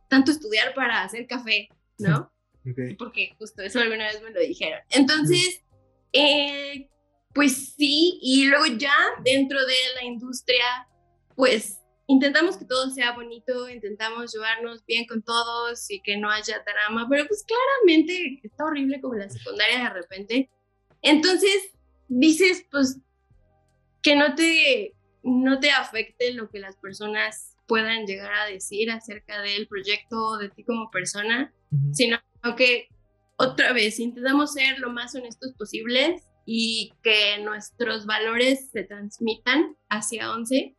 [0.08, 2.32] tanto estudiar para hacer café, ¿no?
[2.98, 4.82] Porque justo eso alguna vez me lo dijeron.
[4.90, 5.64] Entonces,
[6.12, 6.90] eh,
[7.34, 10.88] pues sí, y luego ya dentro de la industria,
[11.36, 16.64] pues intentamos que todo sea bonito, intentamos llevarnos bien con todos y que no haya
[16.66, 20.50] drama, pero pues claramente está horrible como la secundaria de repente.
[21.02, 21.74] Entonces,
[22.08, 23.00] dices, pues,
[24.02, 29.42] que no te, no te afecte lo que las personas puedan llegar a decir acerca
[29.42, 31.54] del proyecto o de ti como persona,
[31.92, 32.18] sino
[32.56, 32.88] que
[33.36, 40.32] otra vez intentamos ser lo más honestos posibles y que nuestros valores se transmitan hacia
[40.32, 40.77] 11.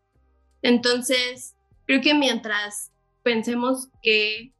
[0.63, 2.93] Entonces, creo que mientras
[3.23, 4.53] pensemos que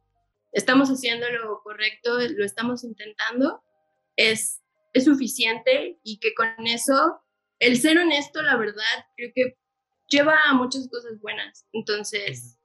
[0.51, 3.61] estamos haciendo lo correcto, lo estamos intentando,
[4.15, 4.61] es,
[4.93, 7.21] es suficiente y que con eso,
[7.59, 9.57] el ser honesto, la verdad, creo que
[10.07, 11.65] lleva a muchas cosas buenas.
[11.73, 12.57] Entonces,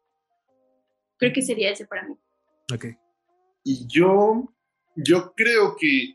[1.19, 2.17] creo que sería ese para mí.
[2.73, 2.87] Ok.
[3.65, 4.55] Y yo,
[4.97, 6.15] yo creo que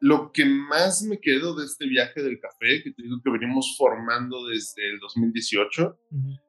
[0.00, 3.74] lo que más me quedo de este viaje del café, que te digo que venimos
[3.76, 6.40] formando desde el 2018, Ujú.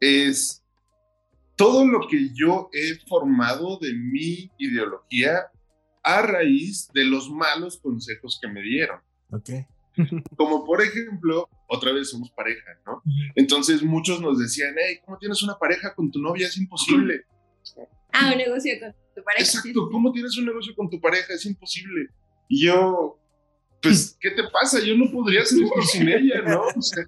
[0.00, 0.62] Es
[1.56, 5.46] todo lo que yo he formado de mi ideología
[6.02, 9.00] a raíz de los malos consejos que me dieron.
[9.30, 9.50] Ok.
[10.36, 13.02] Como por ejemplo, otra vez somos pareja, ¿no?
[13.34, 16.46] Entonces muchos nos decían, hey, ¿cómo tienes una pareja con tu novia?
[16.46, 17.24] Es imposible.
[18.12, 19.44] Ah, un negocio con tu pareja.
[19.44, 21.34] Exacto, ¿cómo tienes un negocio con tu pareja?
[21.34, 22.10] Es imposible.
[22.48, 23.18] Y yo,
[23.82, 24.80] pues, ¿qué te pasa?
[24.80, 26.62] Yo no podría hacer esto sin ella, ¿no?
[26.76, 27.04] O sea,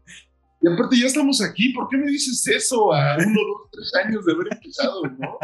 [0.61, 4.25] y aparte ya estamos aquí, ¿por qué me dices eso a uno, dos, tres años
[4.25, 5.38] de haber empezado, no?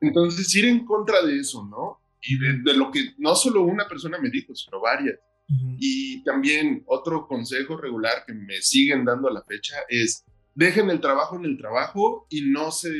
[0.00, 1.98] Entonces, ir en contra de eso, ¿no?
[2.22, 5.18] Y de, de lo que no solo una persona me dijo, sino varias.
[5.48, 5.76] Ujú.
[5.78, 11.00] Y también otro consejo regular que me siguen dando a la fecha es dejen el
[11.00, 12.90] trabajo en el trabajo y no se,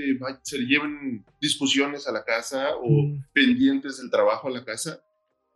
[0.43, 3.25] se lleven discusiones a la casa o Mm.
[3.33, 5.01] pendientes del trabajo a la casa.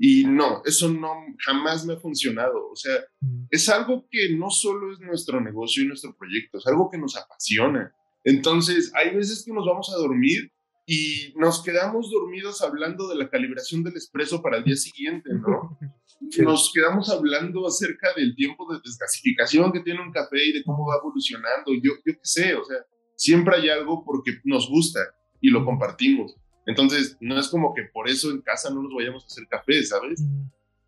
[0.01, 1.13] Y no, eso no
[1.45, 2.71] jamás me ha funcionado.
[2.71, 3.47] O sea, Mm.
[3.51, 7.17] es algo que no solo es nuestro negocio y nuestro proyecto, es algo que nos
[7.17, 7.93] apasiona.
[8.25, 10.53] Entonces, hay veces que nos vamos a dormir
[10.87, 15.79] y nos quedamos dormidos hablando de la calibración del espresso para el día siguiente, ¿no?
[16.39, 20.87] Nos quedamos hablando acerca del tiempo de desgasificación que tiene un café y de cómo
[20.87, 21.73] va evolucionando.
[21.75, 22.79] Yo, yo qué sé, o sea,
[23.17, 25.01] siempre hay algo porque nos gusta
[25.41, 26.35] y lo compartimos.
[26.69, 29.83] Entonces, no es como que por eso en casa no nos vayamos a hacer café,
[29.83, 30.21] ¿sabes?
[30.21, 30.43] Mm.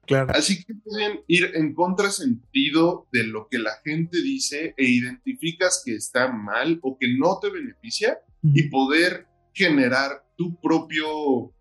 [0.06, 0.32] Claro.
[0.34, 5.94] Así que pueden ir en contrasentido de lo que la gente dice e identificas que
[5.94, 11.52] está mal o que no te beneficia y poder generar tu propio,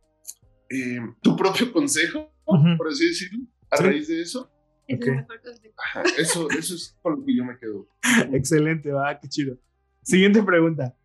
[0.69, 2.77] eh, tu propio consejo, Ujú.
[2.77, 3.39] por así decirlo,
[3.71, 3.83] a Sí.
[3.83, 4.51] raíz de eso.
[4.87, 5.07] Es Ok.
[5.07, 5.73] el mejor consejo.
[5.85, 7.87] Ajá, eso, eso es con lo que yo me quedo.
[8.33, 9.57] Excelente, va, qué chido.
[10.01, 10.95] Siguiente pregunta.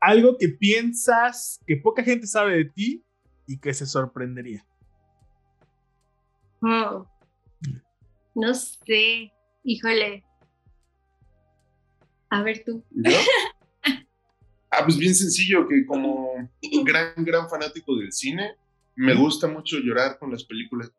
[0.00, 3.04] Algo que piensas que poca gente sabe de ti
[3.46, 4.64] y que se sorprendería.
[6.60, 7.02] Mm.
[8.34, 9.32] No sé,
[9.64, 10.24] híjole.
[12.30, 12.84] A ver tú.
[12.90, 13.12] ¿Yo?
[14.70, 16.50] Ah, pues bien sencillo, que como
[16.84, 18.54] gran, gran fanático del cine,
[18.96, 20.92] me gusta mucho llorar con las películas.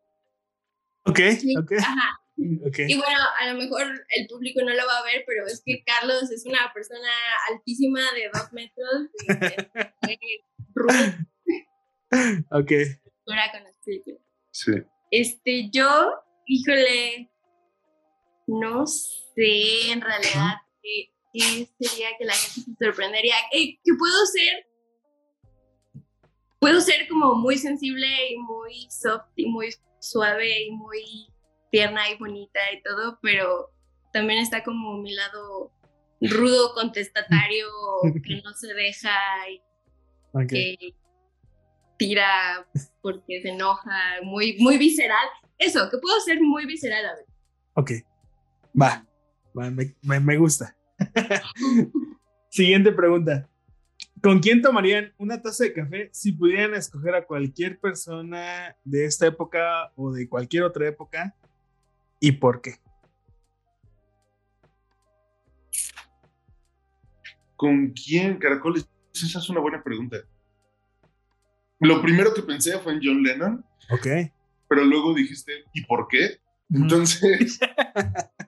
[1.04, 2.19] Ok, Sí, ok, Ajá.
[2.42, 3.82] Y bueno, a lo mejor
[4.16, 7.08] el público no lo va a ver, pero es que Carlos es una persona
[7.50, 9.10] altísima de dos metros,
[10.08, 11.26] eh, rubia
[12.50, 12.72] Ok.
[13.24, 14.20] con las películas.
[14.50, 14.72] Sí.
[15.10, 16.14] Este, yo,
[16.46, 17.30] híjole,
[18.46, 23.34] no sé en realidad qué, qué sería que la gente se sorprendería.
[23.52, 24.66] Eh, que puedo ser
[26.60, 31.32] puedo ser como muy sensible y muy soft y muy suave y muy
[31.70, 33.70] tierna y bonita y todo, pero
[34.12, 35.72] también está como mi lado
[36.20, 37.66] rudo, contestatario,
[38.26, 39.10] que no se deja
[39.48, 39.62] y
[40.46, 40.94] que
[41.96, 42.66] tira
[43.02, 45.26] porque se enoja, muy, muy visceral.
[45.58, 47.26] Eso, que puedo ser muy visceral a ver.
[47.74, 47.90] Ok,
[48.80, 49.04] va,
[50.02, 50.76] me gusta.
[52.48, 53.48] Siguiente pregunta.
[54.22, 59.26] ¿Con quién tomarían una taza de café si pudieran escoger a cualquier persona de esta
[59.26, 61.34] época o de cualquier otra época?
[62.20, 62.76] ¿Y por qué?
[67.56, 68.88] ¿Con quién, Caracoles?
[69.14, 70.18] Esa es una buena pregunta.
[71.80, 73.64] Lo primero que pensé fue en John Lennon.
[73.90, 74.06] Ok.
[74.68, 76.40] Pero luego dijiste, ¿y por qué?
[76.68, 77.58] Entonces.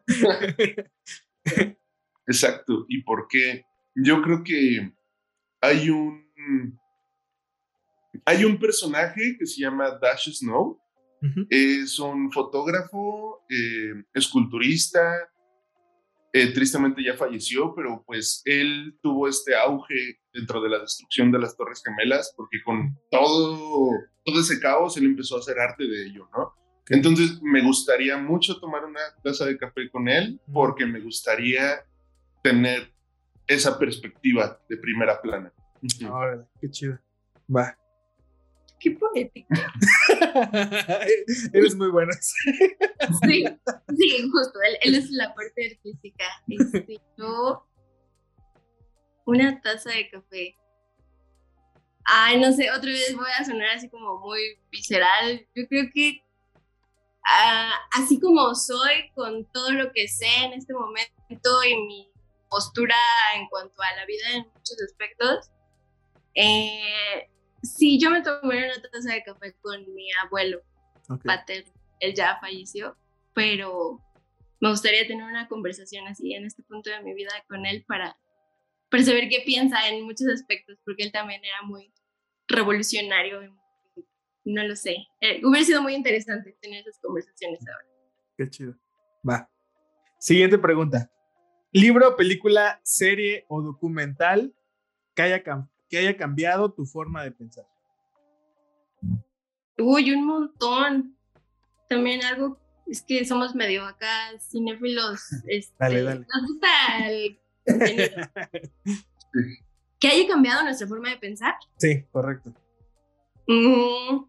[2.26, 2.84] Exacto.
[2.88, 3.64] ¿Y por qué?
[3.94, 4.92] Yo creo que
[5.60, 6.78] hay un.
[8.24, 10.81] Hay un personaje que se llama Dash Snow.
[11.50, 15.28] Es un fotógrafo, eh, esculturista.
[16.32, 21.38] Eh, tristemente ya falleció, pero pues él tuvo este auge dentro de la destrucción de
[21.38, 23.90] las Torres Gemelas, porque con todo,
[24.24, 26.54] todo ese caos él empezó a hacer arte de ello, ¿no?
[26.88, 31.84] Entonces me gustaría mucho tomar una taza de café con él, porque me gustaría
[32.42, 32.92] tener
[33.46, 35.52] esa perspectiva de primera plana.
[36.60, 36.98] qué chido.
[37.54, 37.76] Va.
[38.82, 39.48] Qué poético.
[41.52, 42.10] Eres muy bueno.
[42.20, 43.44] sí,
[43.96, 44.58] sí, justo.
[44.82, 46.24] Él, es la parte artística.
[46.48, 47.64] Este, yo,
[49.24, 50.56] una taza de café.
[52.04, 54.40] Ay, no sé, otra vez voy a sonar así como muy
[54.72, 55.46] visceral.
[55.54, 56.24] Yo creo que
[57.24, 62.12] ah, así como soy, con todo lo que sé en este momento y mi
[62.50, 62.96] postura
[63.36, 65.52] en cuanto a la vida en muchos aspectos.
[66.34, 67.28] Eh,
[67.62, 70.62] sí, yo me tomé una taza de café con mi abuelo
[71.24, 71.64] pater,
[72.00, 72.96] él ya falleció,
[73.34, 74.00] pero
[74.60, 78.16] me gustaría tener una conversación así en este punto de mi vida con él para,
[78.90, 81.92] para saber qué piensa en muchos aspectos, porque él también era muy
[82.48, 83.40] revolucionario.
[84.44, 84.96] No lo sé.
[85.20, 87.88] Eh, hubiera sido muy interesante tener esas conversaciones ahora.
[88.36, 88.76] Qué chido.
[89.28, 89.48] Va.
[90.18, 91.10] Siguiente pregunta.
[91.72, 94.54] Libro, película, serie o documental
[95.14, 95.42] que haya,
[95.92, 97.66] que haya cambiado tu forma de pensar.
[99.76, 101.14] Uy, un montón.
[101.86, 105.20] También algo, es que somos medio acá cinéfilos.
[105.46, 106.26] Este, dale, dale.
[106.32, 106.68] Nos gusta
[107.10, 107.38] el
[110.00, 111.56] ¿Que haya cambiado nuestra forma de pensar?
[111.76, 112.54] Sí, correcto.
[113.46, 114.24] Mm,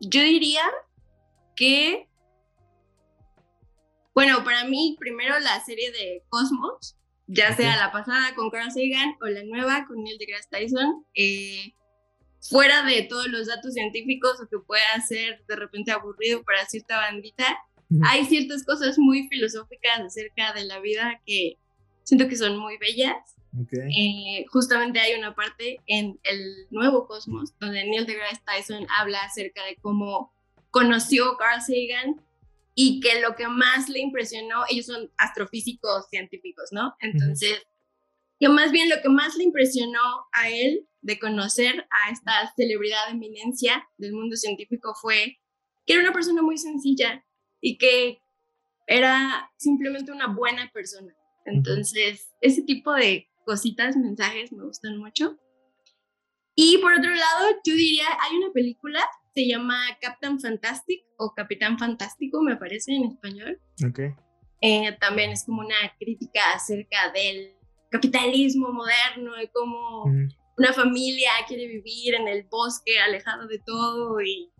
[0.00, 0.64] yo diría
[1.54, 2.08] que
[4.14, 9.16] bueno, para mí, primero la serie de Cosmos, ya sea la pasada con Carl Sagan
[9.20, 11.74] o la nueva con Neil deGrasse Tyson, eh,
[12.40, 16.96] fuera de todos los datos científicos o que pueda ser de repente aburrido para cierta
[16.96, 17.58] bandita,
[18.04, 21.58] hay ciertas cosas muy filosóficas acerca de la vida que
[22.02, 23.16] siento que son muy bellas.
[23.72, 29.64] Eh, justamente hay una parte en el nuevo Cosmos donde Neil deGrasse Tyson habla acerca
[29.64, 30.32] de cómo
[30.70, 32.20] conoció Carl Sagan
[32.74, 36.94] y que lo que más le impresionó, ellos son astrofísicos científicos, ¿no?
[37.00, 37.62] Entonces,
[38.38, 43.06] que más bien lo que más le impresionó a él de conocer a esta celebridad
[43.06, 45.38] de eminencia del mundo científico fue
[45.86, 47.24] que era una persona muy sencilla
[47.60, 48.18] y que
[48.86, 51.14] era simplemente una buena persona.
[51.46, 55.38] Entonces, ese tipo de cositas, mensajes me gustan mucho.
[56.54, 61.78] Y por otro lado, yo diría, hay una película se llama Captain Fantastic o Capitán
[61.78, 63.60] Fantástico, me parece en español.
[63.88, 64.14] Okay.
[64.60, 67.52] Eh, también es como una crítica acerca del
[67.90, 70.04] capitalismo moderno y cómo
[70.56, 74.50] una familia quiere vivir en el bosque alejado de todo y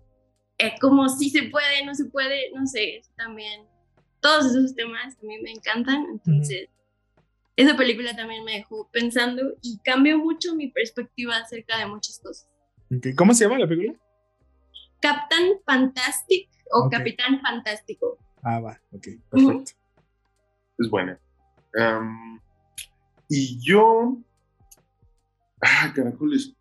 [0.58, 3.66] eh, como si se puede, no se puede, no sé, también
[4.20, 6.68] todos esos temas también me encantan, entonces
[7.56, 12.48] esa película también me dejó pensando y cambió mucho mi perspectiva acerca de muchas cosas.
[13.16, 13.98] ¿Cómo se llama la película?
[15.04, 18.16] Captain Fantastic o Capitán Fantástico.
[18.42, 19.72] Ah, va, ok, perfecto.
[20.78, 21.20] Es buena.
[23.28, 24.16] y yo.
[25.60, 26.54] Ah, caracoles.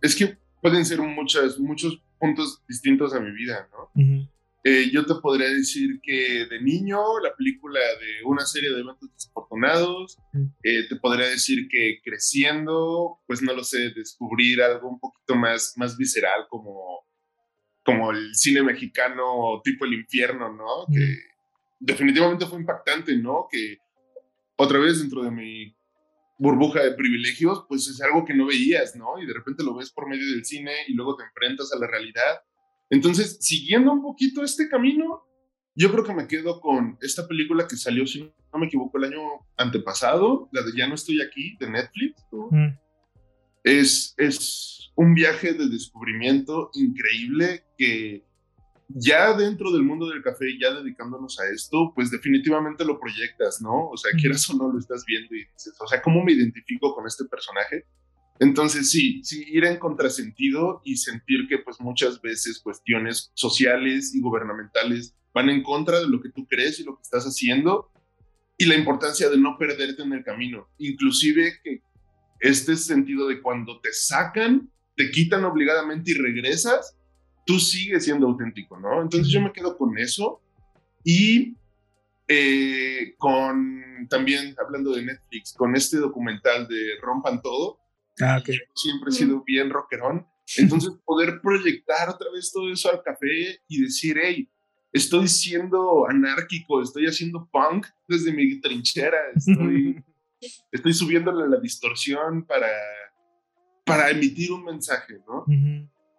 [0.00, 3.90] Es que pueden ser muchas, muchos puntos distintos a mi vida, ¿no?
[4.64, 9.12] Eh, yo te podría decir que de niño, la película de una serie de eventos
[9.12, 10.18] desafortunados,
[10.62, 15.74] eh, te podría decir que creciendo, pues no lo sé, descubrir algo un poquito más,
[15.76, 17.04] más visceral como
[17.84, 20.86] como el cine mexicano tipo El Infierno, ¿no?
[20.92, 21.16] Que
[21.80, 23.46] definitivamente fue impactante, ¿no?
[23.50, 23.78] Que
[24.56, 25.74] otra vez dentro de mi,
[26.42, 29.16] burbuja de privilegios, pues es algo que no veías, ¿no?
[29.22, 31.86] Y de repente lo ves por medio del cine y luego te enfrentas a la
[31.86, 32.40] realidad.
[32.90, 35.22] Entonces, siguiendo un poquito este camino,
[35.76, 39.04] yo creo que me quedo con esta película que salió, si no me equivoco, el
[39.04, 39.20] año
[39.56, 42.26] antepasado, la de Ya no estoy aquí, de Netflix.
[42.32, 42.68] Mm.
[43.64, 48.24] Es, es un viaje de descubrimiento increíble que
[48.88, 53.88] ya dentro del mundo del café, ya dedicándonos a esto, pues definitivamente lo proyectas, ¿no?
[53.88, 56.94] O sea, quieras o no lo estás viendo y dices, o sea, ¿cómo me identifico
[56.94, 57.86] con este personaje?
[58.38, 64.20] Entonces, sí, sí, ir en contrasentido y sentir que pues muchas veces cuestiones sociales y
[64.20, 67.90] gubernamentales van en contra de lo que tú crees y lo que estás haciendo
[68.58, 70.68] y la importancia de no perderte en el camino.
[70.78, 71.82] Inclusive que
[72.42, 76.96] este sentido de cuando te sacan, te quitan obligadamente y regresas,
[77.46, 79.00] tú sigues siendo auténtico, ¿no?
[79.00, 80.40] Entonces yo me quedo con eso
[81.04, 81.56] y
[82.26, 87.78] eh, con también hablando de Netflix, con este documental de Rompan Todo.
[88.20, 88.58] Ah, okay.
[88.74, 90.26] Siempre he sido bien rockerón.
[90.56, 94.48] Entonces poder proyectar otra vez todo eso al café y decir, hey,
[94.92, 100.02] estoy siendo anárquico, estoy haciendo punk desde mi trinchera, estoy,
[100.70, 102.68] estoy subiéndole la distorsión para,
[103.84, 105.44] para emitir un mensaje, ¿no?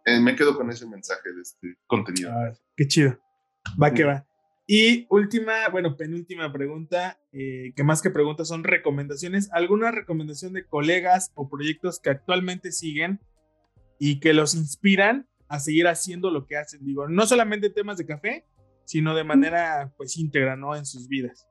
[0.06, 2.32] Eh, me quedo con ese mensaje de este contenido.
[2.76, 3.18] qué chido.
[3.82, 4.26] Va que va.
[4.66, 9.50] Y última, bueno, penúltima pregunta, eh, que más que preguntas son recomendaciones.
[9.52, 13.20] ¿Alguna recomendación de colegas o proyectos que actualmente siguen
[14.00, 16.86] y que los inspiran a seguir haciendo lo que hacen?
[16.86, 18.46] Digo, no solamente temas de café,
[18.86, 20.76] sino de manera pues íntegra, ¿no?
[20.76, 21.48] En sus vidas.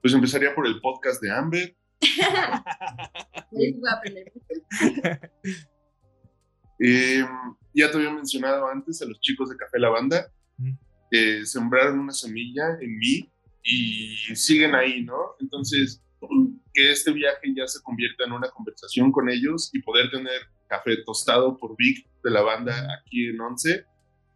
[0.00, 1.76] Pues empezaría por el podcast de Amber.
[6.80, 7.26] Em,
[7.74, 10.30] ya te había mencionado antes a los chicos de Café Lavanda.
[11.10, 13.28] que sembraron una semilla en mí
[13.64, 15.34] y siguen ahí, ¿no?
[15.40, 16.00] Entonces,
[16.72, 20.98] que este viaje ya se convierta en una conversación con ellos y poder tener café
[21.04, 23.84] tostado por Vic de la banda aquí en Once,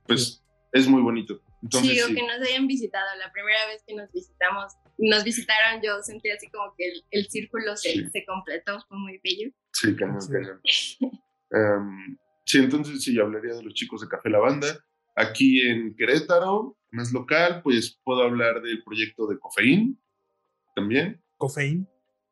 [0.07, 0.43] pues
[0.73, 1.41] es muy bonito.
[1.63, 3.07] Entonces, sí, o que nos hayan visitado.
[3.19, 7.77] La primera vez que nos visitamos, nos visitaron, yo sentí así como que el, círculo
[7.77, 9.53] se, se, completó, fue muy bello.
[9.73, 10.61] Sí, cañón, cañón.
[11.55, 14.85] Em, sí, entonces sí, hablaría de los chicos de Café La Banda.
[15.15, 20.01] Aquí en Querétaro, más local, pues puedo hablar del proyecto de Cofeín
[20.75, 21.23] también.
[21.37, 21.87] Cofeín.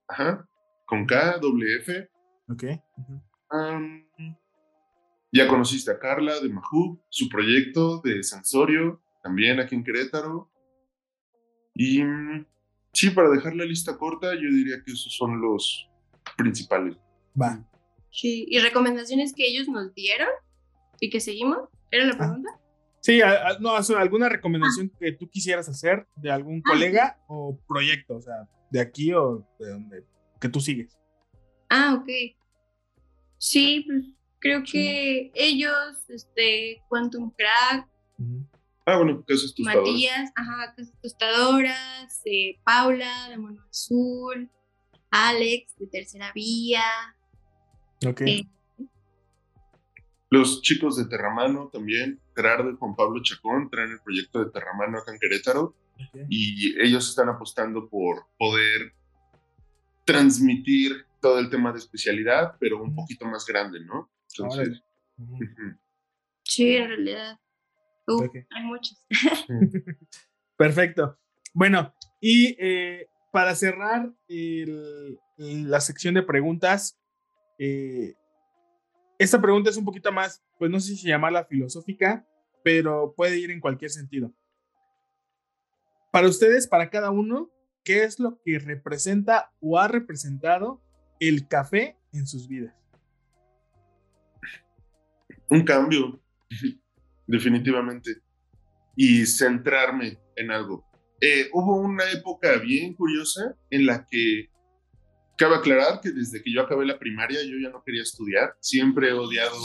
[0.08, 0.48] Ajá,
[0.86, 2.08] con K, W,
[2.48, 2.64] Ok.
[5.30, 10.50] ya conociste a Carla de Mahu, su proyecto de Sensorio, también aquí en Querétaro.
[11.74, 12.46] Y mm,
[12.92, 15.88] sí, para dejar la lista corta, yo diría que esos son los
[16.36, 16.96] principales.
[17.40, 17.64] Va.
[18.10, 20.28] Sí, ¿y recomendaciones que ellos nos dieron
[21.00, 21.68] y que seguimos?
[21.90, 22.18] ¿Era la ah.
[22.18, 22.50] pregunta?
[23.00, 23.20] Sí,
[23.60, 28.46] no, alguna recomendación que tú quisieras hacer de algún ah, colega o proyecto, o sea,
[28.70, 30.04] de aquí o de donde,
[30.38, 30.98] que tú sigues.
[31.70, 32.08] Ah, ok.
[33.38, 34.04] Sí, pues
[34.38, 37.88] creo que ellos, este, Quantum Crack,
[38.90, 39.88] Ah, bueno, Casas Tostadoras.
[39.88, 44.50] Matías, ajá, Casas Tostadoras, eh, Paula de Mono Azul,
[45.12, 46.82] Alex de Tercera Vía.
[48.04, 48.22] Ok.
[48.22, 48.46] Eh,
[50.28, 54.98] los chicos de Terramano también, Gerardo y Juan Pablo Chacón, traen el proyecto de Terramano
[54.98, 55.76] acá en Querétaro
[56.28, 58.92] y ellos están apostando por poder
[60.04, 64.10] transmitir todo el tema de especialidad, pero un poquito más grande, ¿no?
[64.30, 64.82] Entonces,
[66.42, 67.38] sí, en realidad
[68.50, 69.04] hay muchos.
[70.56, 71.18] Perfecto.
[71.54, 74.12] Bueno, y eh, para cerrar
[75.36, 76.98] la sección de preguntas,
[77.58, 78.14] eh,
[79.18, 82.26] esta pregunta es un poquito más, pues no sé si llamarla filosófica,
[82.64, 84.32] pero puede ir en cualquier sentido.
[86.10, 87.50] Para ustedes, para cada uno,
[87.84, 90.82] ¿qué es lo que representa o ha representado
[91.20, 92.74] el café en sus vidas?
[95.48, 96.20] Un cambio
[97.30, 98.18] definitivamente,
[98.96, 100.84] y centrarme en algo.
[101.20, 104.50] Eh, hubo una época bien curiosa en la que
[105.36, 109.08] cabe aclarar que desde que yo acabé la primaria yo ya no quería estudiar, siempre
[109.08, 109.56] he odiado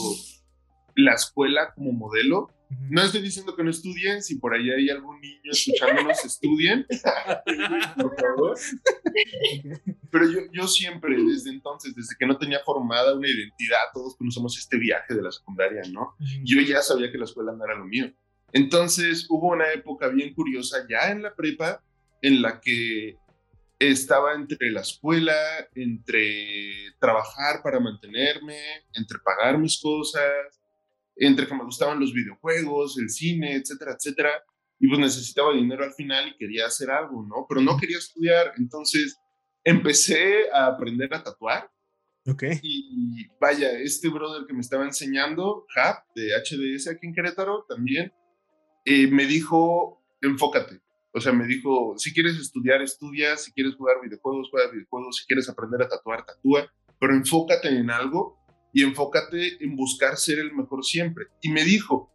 [0.96, 2.50] la escuela como modelo.
[2.90, 6.86] No estoy diciendo que no estudien, si por ahí hay algún niño escuchándonos, estudien,
[7.98, 8.58] por favor.
[10.12, 14.58] Pero yo, yo siempre, desde entonces, desde que no tenía formada una identidad, todos conocemos
[14.58, 16.16] este viaje de la secundaria, ¿no?
[16.44, 18.12] Yo ya sabía que la escuela no era lo mío.
[18.52, 21.84] Entonces hubo una época bien curiosa ya en la prepa
[22.22, 23.18] en la que
[23.80, 25.36] estaba entre la escuela,
[25.76, 28.58] entre trabajar para mantenerme,
[28.94, 30.24] entre pagar mis cosas,
[31.16, 34.32] entre que me gustaban los videojuegos, el cine, etcétera, etcétera.
[34.78, 37.46] y pues necesitaba dinero al final y quería hacer algo, ¿no?
[37.48, 39.18] Pero no quería estudiar, entonces
[39.64, 41.70] empecé a aprender a tatuar.
[42.28, 42.44] Ok.
[42.62, 48.12] Y vaya, este brother que me estaba enseñando, Hap, de HDS aquí en Querétaro también,
[48.84, 50.82] eh, me dijo, enfócate.
[51.14, 55.26] O sea, me dijo, si quieres estudiar, estudia, si quieres jugar videojuegos, juega videojuegos, si
[55.26, 58.35] quieres aprender a tatuar, tatúa, pero enfócate en algo
[58.76, 61.28] y enfócate en buscar ser el mejor siempre.
[61.42, 62.12] Y me dijo,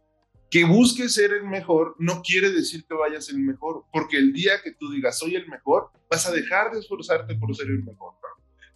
[0.51, 4.61] que busques ser el mejor no quiere decir que vayas el mejor, porque el día
[4.63, 8.13] que tú digas soy el mejor, vas a dejar de esforzarte por ser el mejor.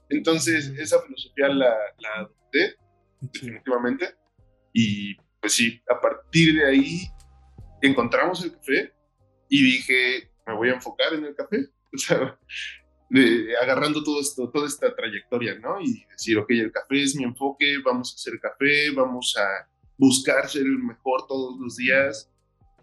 [0.09, 2.75] Entonces, esa filosofía la, la adopté
[3.21, 4.15] definitivamente.
[4.73, 7.01] Y pues sí, a partir de ahí
[7.83, 8.95] encontramos el café
[9.47, 11.67] y dije, me voy a enfocar en el café.
[11.93, 12.37] O sea,
[13.61, 15.79] agarrando todo esto, toda esta trayectoria, ¿no?
[15.81, 20.49] Y decir, ok, el café es mi enfoque, vamos a hacer café, vamos a buscar
[20.49, 22.31] ser el mejor todos los días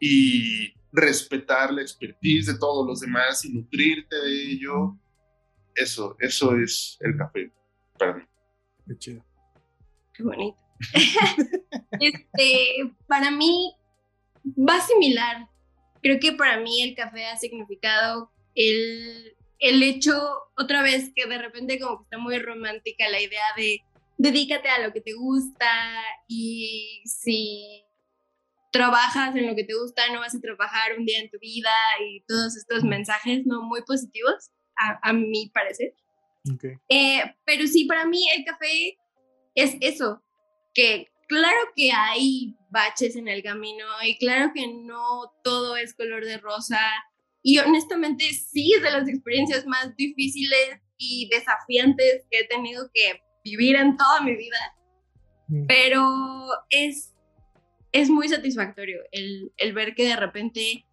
[0.00, 4.96] y respetar la expertise de todos los demás y nutrirte de ello.
[5.74, 7.52] Eso, eso es el café
[7.98, 8.22] para mí.
[8.86, 9.24] Qué chido.
[10.14, 10.58] Qué bonito.
[12.00, 13.74] este, para mí
[14.44, 15.48] va similar.
[16.02, 20.12] Creo que para mí el café ha significado el, el hecho,
[20.56, 23.80] otra vez, que de repente como que está muy romántica la idea de
[24.18, 25.70] dedícate a lo que te gusta
[26.26, 27.84] y si
[28.72, 31.70] trabajas en lo que te gusta, no vas a trabajar un día en tu vida
[32.04, 34.50] y todos estos mensajes no muy positivos,
[35.02, 35.94] a, mi parecer.
[36.88, 38.98] Eh, pero sí, para mí el café
[39.54, 40.24] es eso,
[40.74, 46.24] que claro que hay baches en el camino y claro que no todo es color
[46.24, 46.80] de rosa
[47.42, 53.20] y honestamente sí es de las experiencias más difíciles y desafiantes que he tenido que
[53.44, 54.58] vivir en toda mi vida,
[55.48, 55.66] mm.
[55.66, 56.04] pero
[56.70, 57.14] es,
[57.90, 60.86] es muy satisfactorio el, el ver que de repente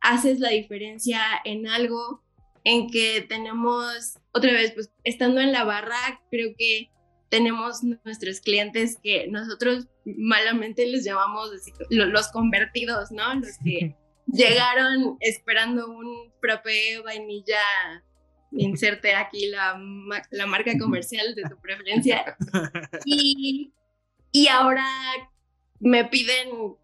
[0.00, 2.22] haces la diferencia en algo
[2.64, 6.90] en que tenemos, otra vez, pues estando en la barra, creo que
[7.28, 11.50] tenemos nuestros clientes que nosotros malamente les llamamos
[11.88, 13.34] los convertidos, ¿no?
[13.36, 13.96] Los que
[14.32, 17.60] llegaron esperando un prope vainilla
[18.52, 19.78] inserte aquí la,
[20.30, 22.36] la marca comercial de tu preferencia.
[23.04, 23.72] Y,
[24.30, 24.86] y ahora
[25.80, 26.76] me piden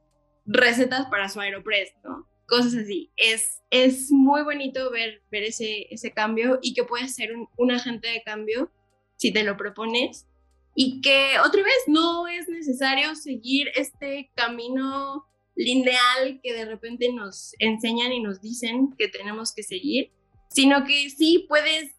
[0.47, 2.27] recetas para su Aeropress, ¿no?
[2.47, 3.13] Cosas así.
[3.17, 7.71] Es, es muy bonito ver, ver ese, ese cambio y que puedes ser un, un
[7.71, 8.71] agente de cambio
[9.17, 10.27] si te lo propones.
[10.75, 15.27] Y que otra vez no es necesario seguir este camino
[15.59, 20.13] lineal que de repente nos enseñan y nos dicen que tenemos que seguir,
[20.49, 21.91] sino que sí puedes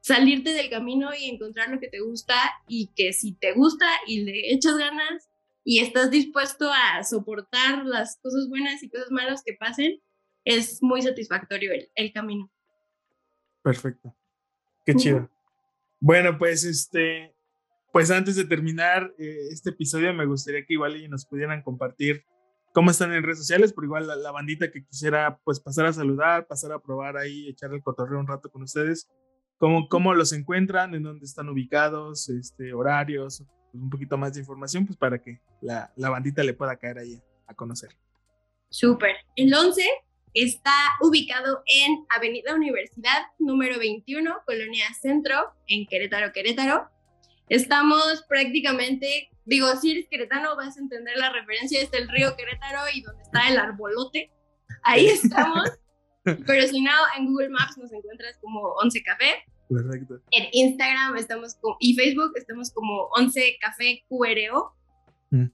[0.00, 2.34] salirte del camino y encontrar lo que te gusta
[2.68, 5.28] y que si te gusta y le echas ganas
[5.64, 10.00] y estás dispuesto a soportar las cosas buenas y cosas malas que pasen,
[10.44, 12.50] es muy satisfactorio el, camino.
[13.62, 14.14] Perfecto.
[14.84, 15.30] Qué chido.
[15.98, 17.34] Bueno, pues este,
[17.92, 22.24] pues antes de terminar eh, este episodio, me gustaría que igual nos pudieran compartir
[22.74, 26.48] cómo están en redes sociales, por igual la, bandita que quisiera pues pasar a saludar,
[26.48, 29.08] pasar a probar ahí, echar el cotorreo un rato con ustedes,
[29.58, 34.40] cómo, cómo los encuentran, en dónde están ubicados, este, horarios, pues, un poquito más de
[34.40, 37.90] información, pues para que la, la bandita le pueda caer ahí a, conocer.
[38.70, 39.14] Súper.
[39.36, 39.88] El 11
[40.34, 46.88] está ubicado en Avenida Universidad número 21, Colonia Centro, en Querétaro, Querétaro.
[47.48, 52.82] Estamos prácticamente digo, si eres queretano vas a entender la referencia, está el río Querétaro
[52.92, 54.30] y donde está el arbolote,
[54.82, 55.70] ahí estamos.
[56.24, 59.44] Pero si no, en Google Maps nos encuentras como 11 Café.
[59.68, 60.20] Perfecto.
[60.30, 64.74] En Instagram estamos como, y Facebook estamos como 11 Café QRO.
[65.30, 65.46] Mm.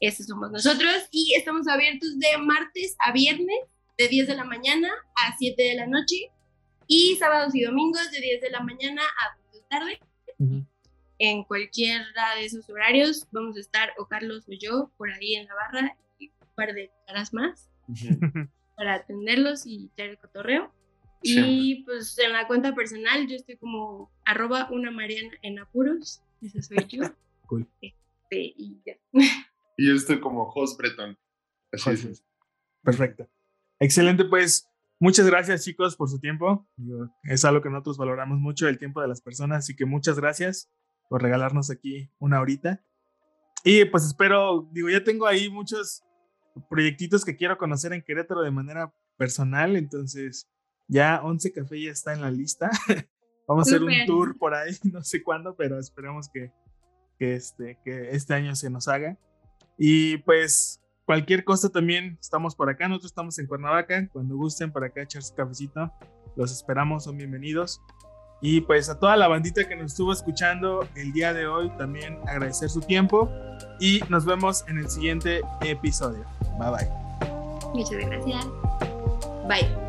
[0.00, 3.58] Esos somos nosotros y estamos abiertos de martes a viernes
[3.96, 6.30] de 10 de la mañana a 7 de la noche
[6.86, 10.00] y sábados y domingos de 10 de la mañana a 2 de la tarde
[11.18, 12.04] en cualquiera
[12.36, 15.96] de esos horarios vamos a estar o Carlos o yo por ahí en la barra
[16.18, 17.68] y un par de caras más
[18.76, 20.72] para atenderlos y echar el cotorreo.
[21.20, 26.62] Y pues en la cuenta personal yo estoy como arroba una Mariana en apuros, esa
[26.62, 27.02] soy yo.
[27.46, 27.66] cool.
[27.80, 28.96] Este, y ya.
[29.76, 31.18] Y yo estoy como host Breton.
[32.82, 33.28] Perfecto.
[33.80, 34.68] Excelente, pues
[35.00, 36.68] muchas gracias chicos por su tiempo.
[37.24, 40.70] Es algo que nosotros valoramos mucho, el tiempo de las personas, así que muchas gracias
[41.08, 42.82] por regalarnos aquí una horita.
[43.64, 46.04] Y pues espero, digo, ya tengo ahí muchos
[46.68, 50.48] proyectitos que quiero conocer en Querétaro de manera personal, entonces
[50.86, 52.70] ya 11 Café ya está en la lista.
[53.48, 56.52] Vamos a hacer un tour por ahí, no sé cuándo, pero esperemos que,
[57.18, 59.18] que, este, que este año se nos haga.
[59.78, 62.88] Y pues cualquier cosa también estamos por acá.
[62.88, 64.08] Nosotros estamos en Cuernavaca.
[64.08, 65.90] Cuando gusten para acá echarse cafecito,
[66.36, 67.80] los esperamos, son bienvenidos.
[68.40, 72.18] Y pues a toda la bandita que nos estuvo escuchando el día de hoy, también
[72.26, 73.30] agradecer su tiempo
[73.80, 76.24] y nos vemos en el siguiente episodio.
[76.58, 77.08] Bye bye.
[77.74, 78.46] Muchas gracias.
[79.48, 79.87] Bye.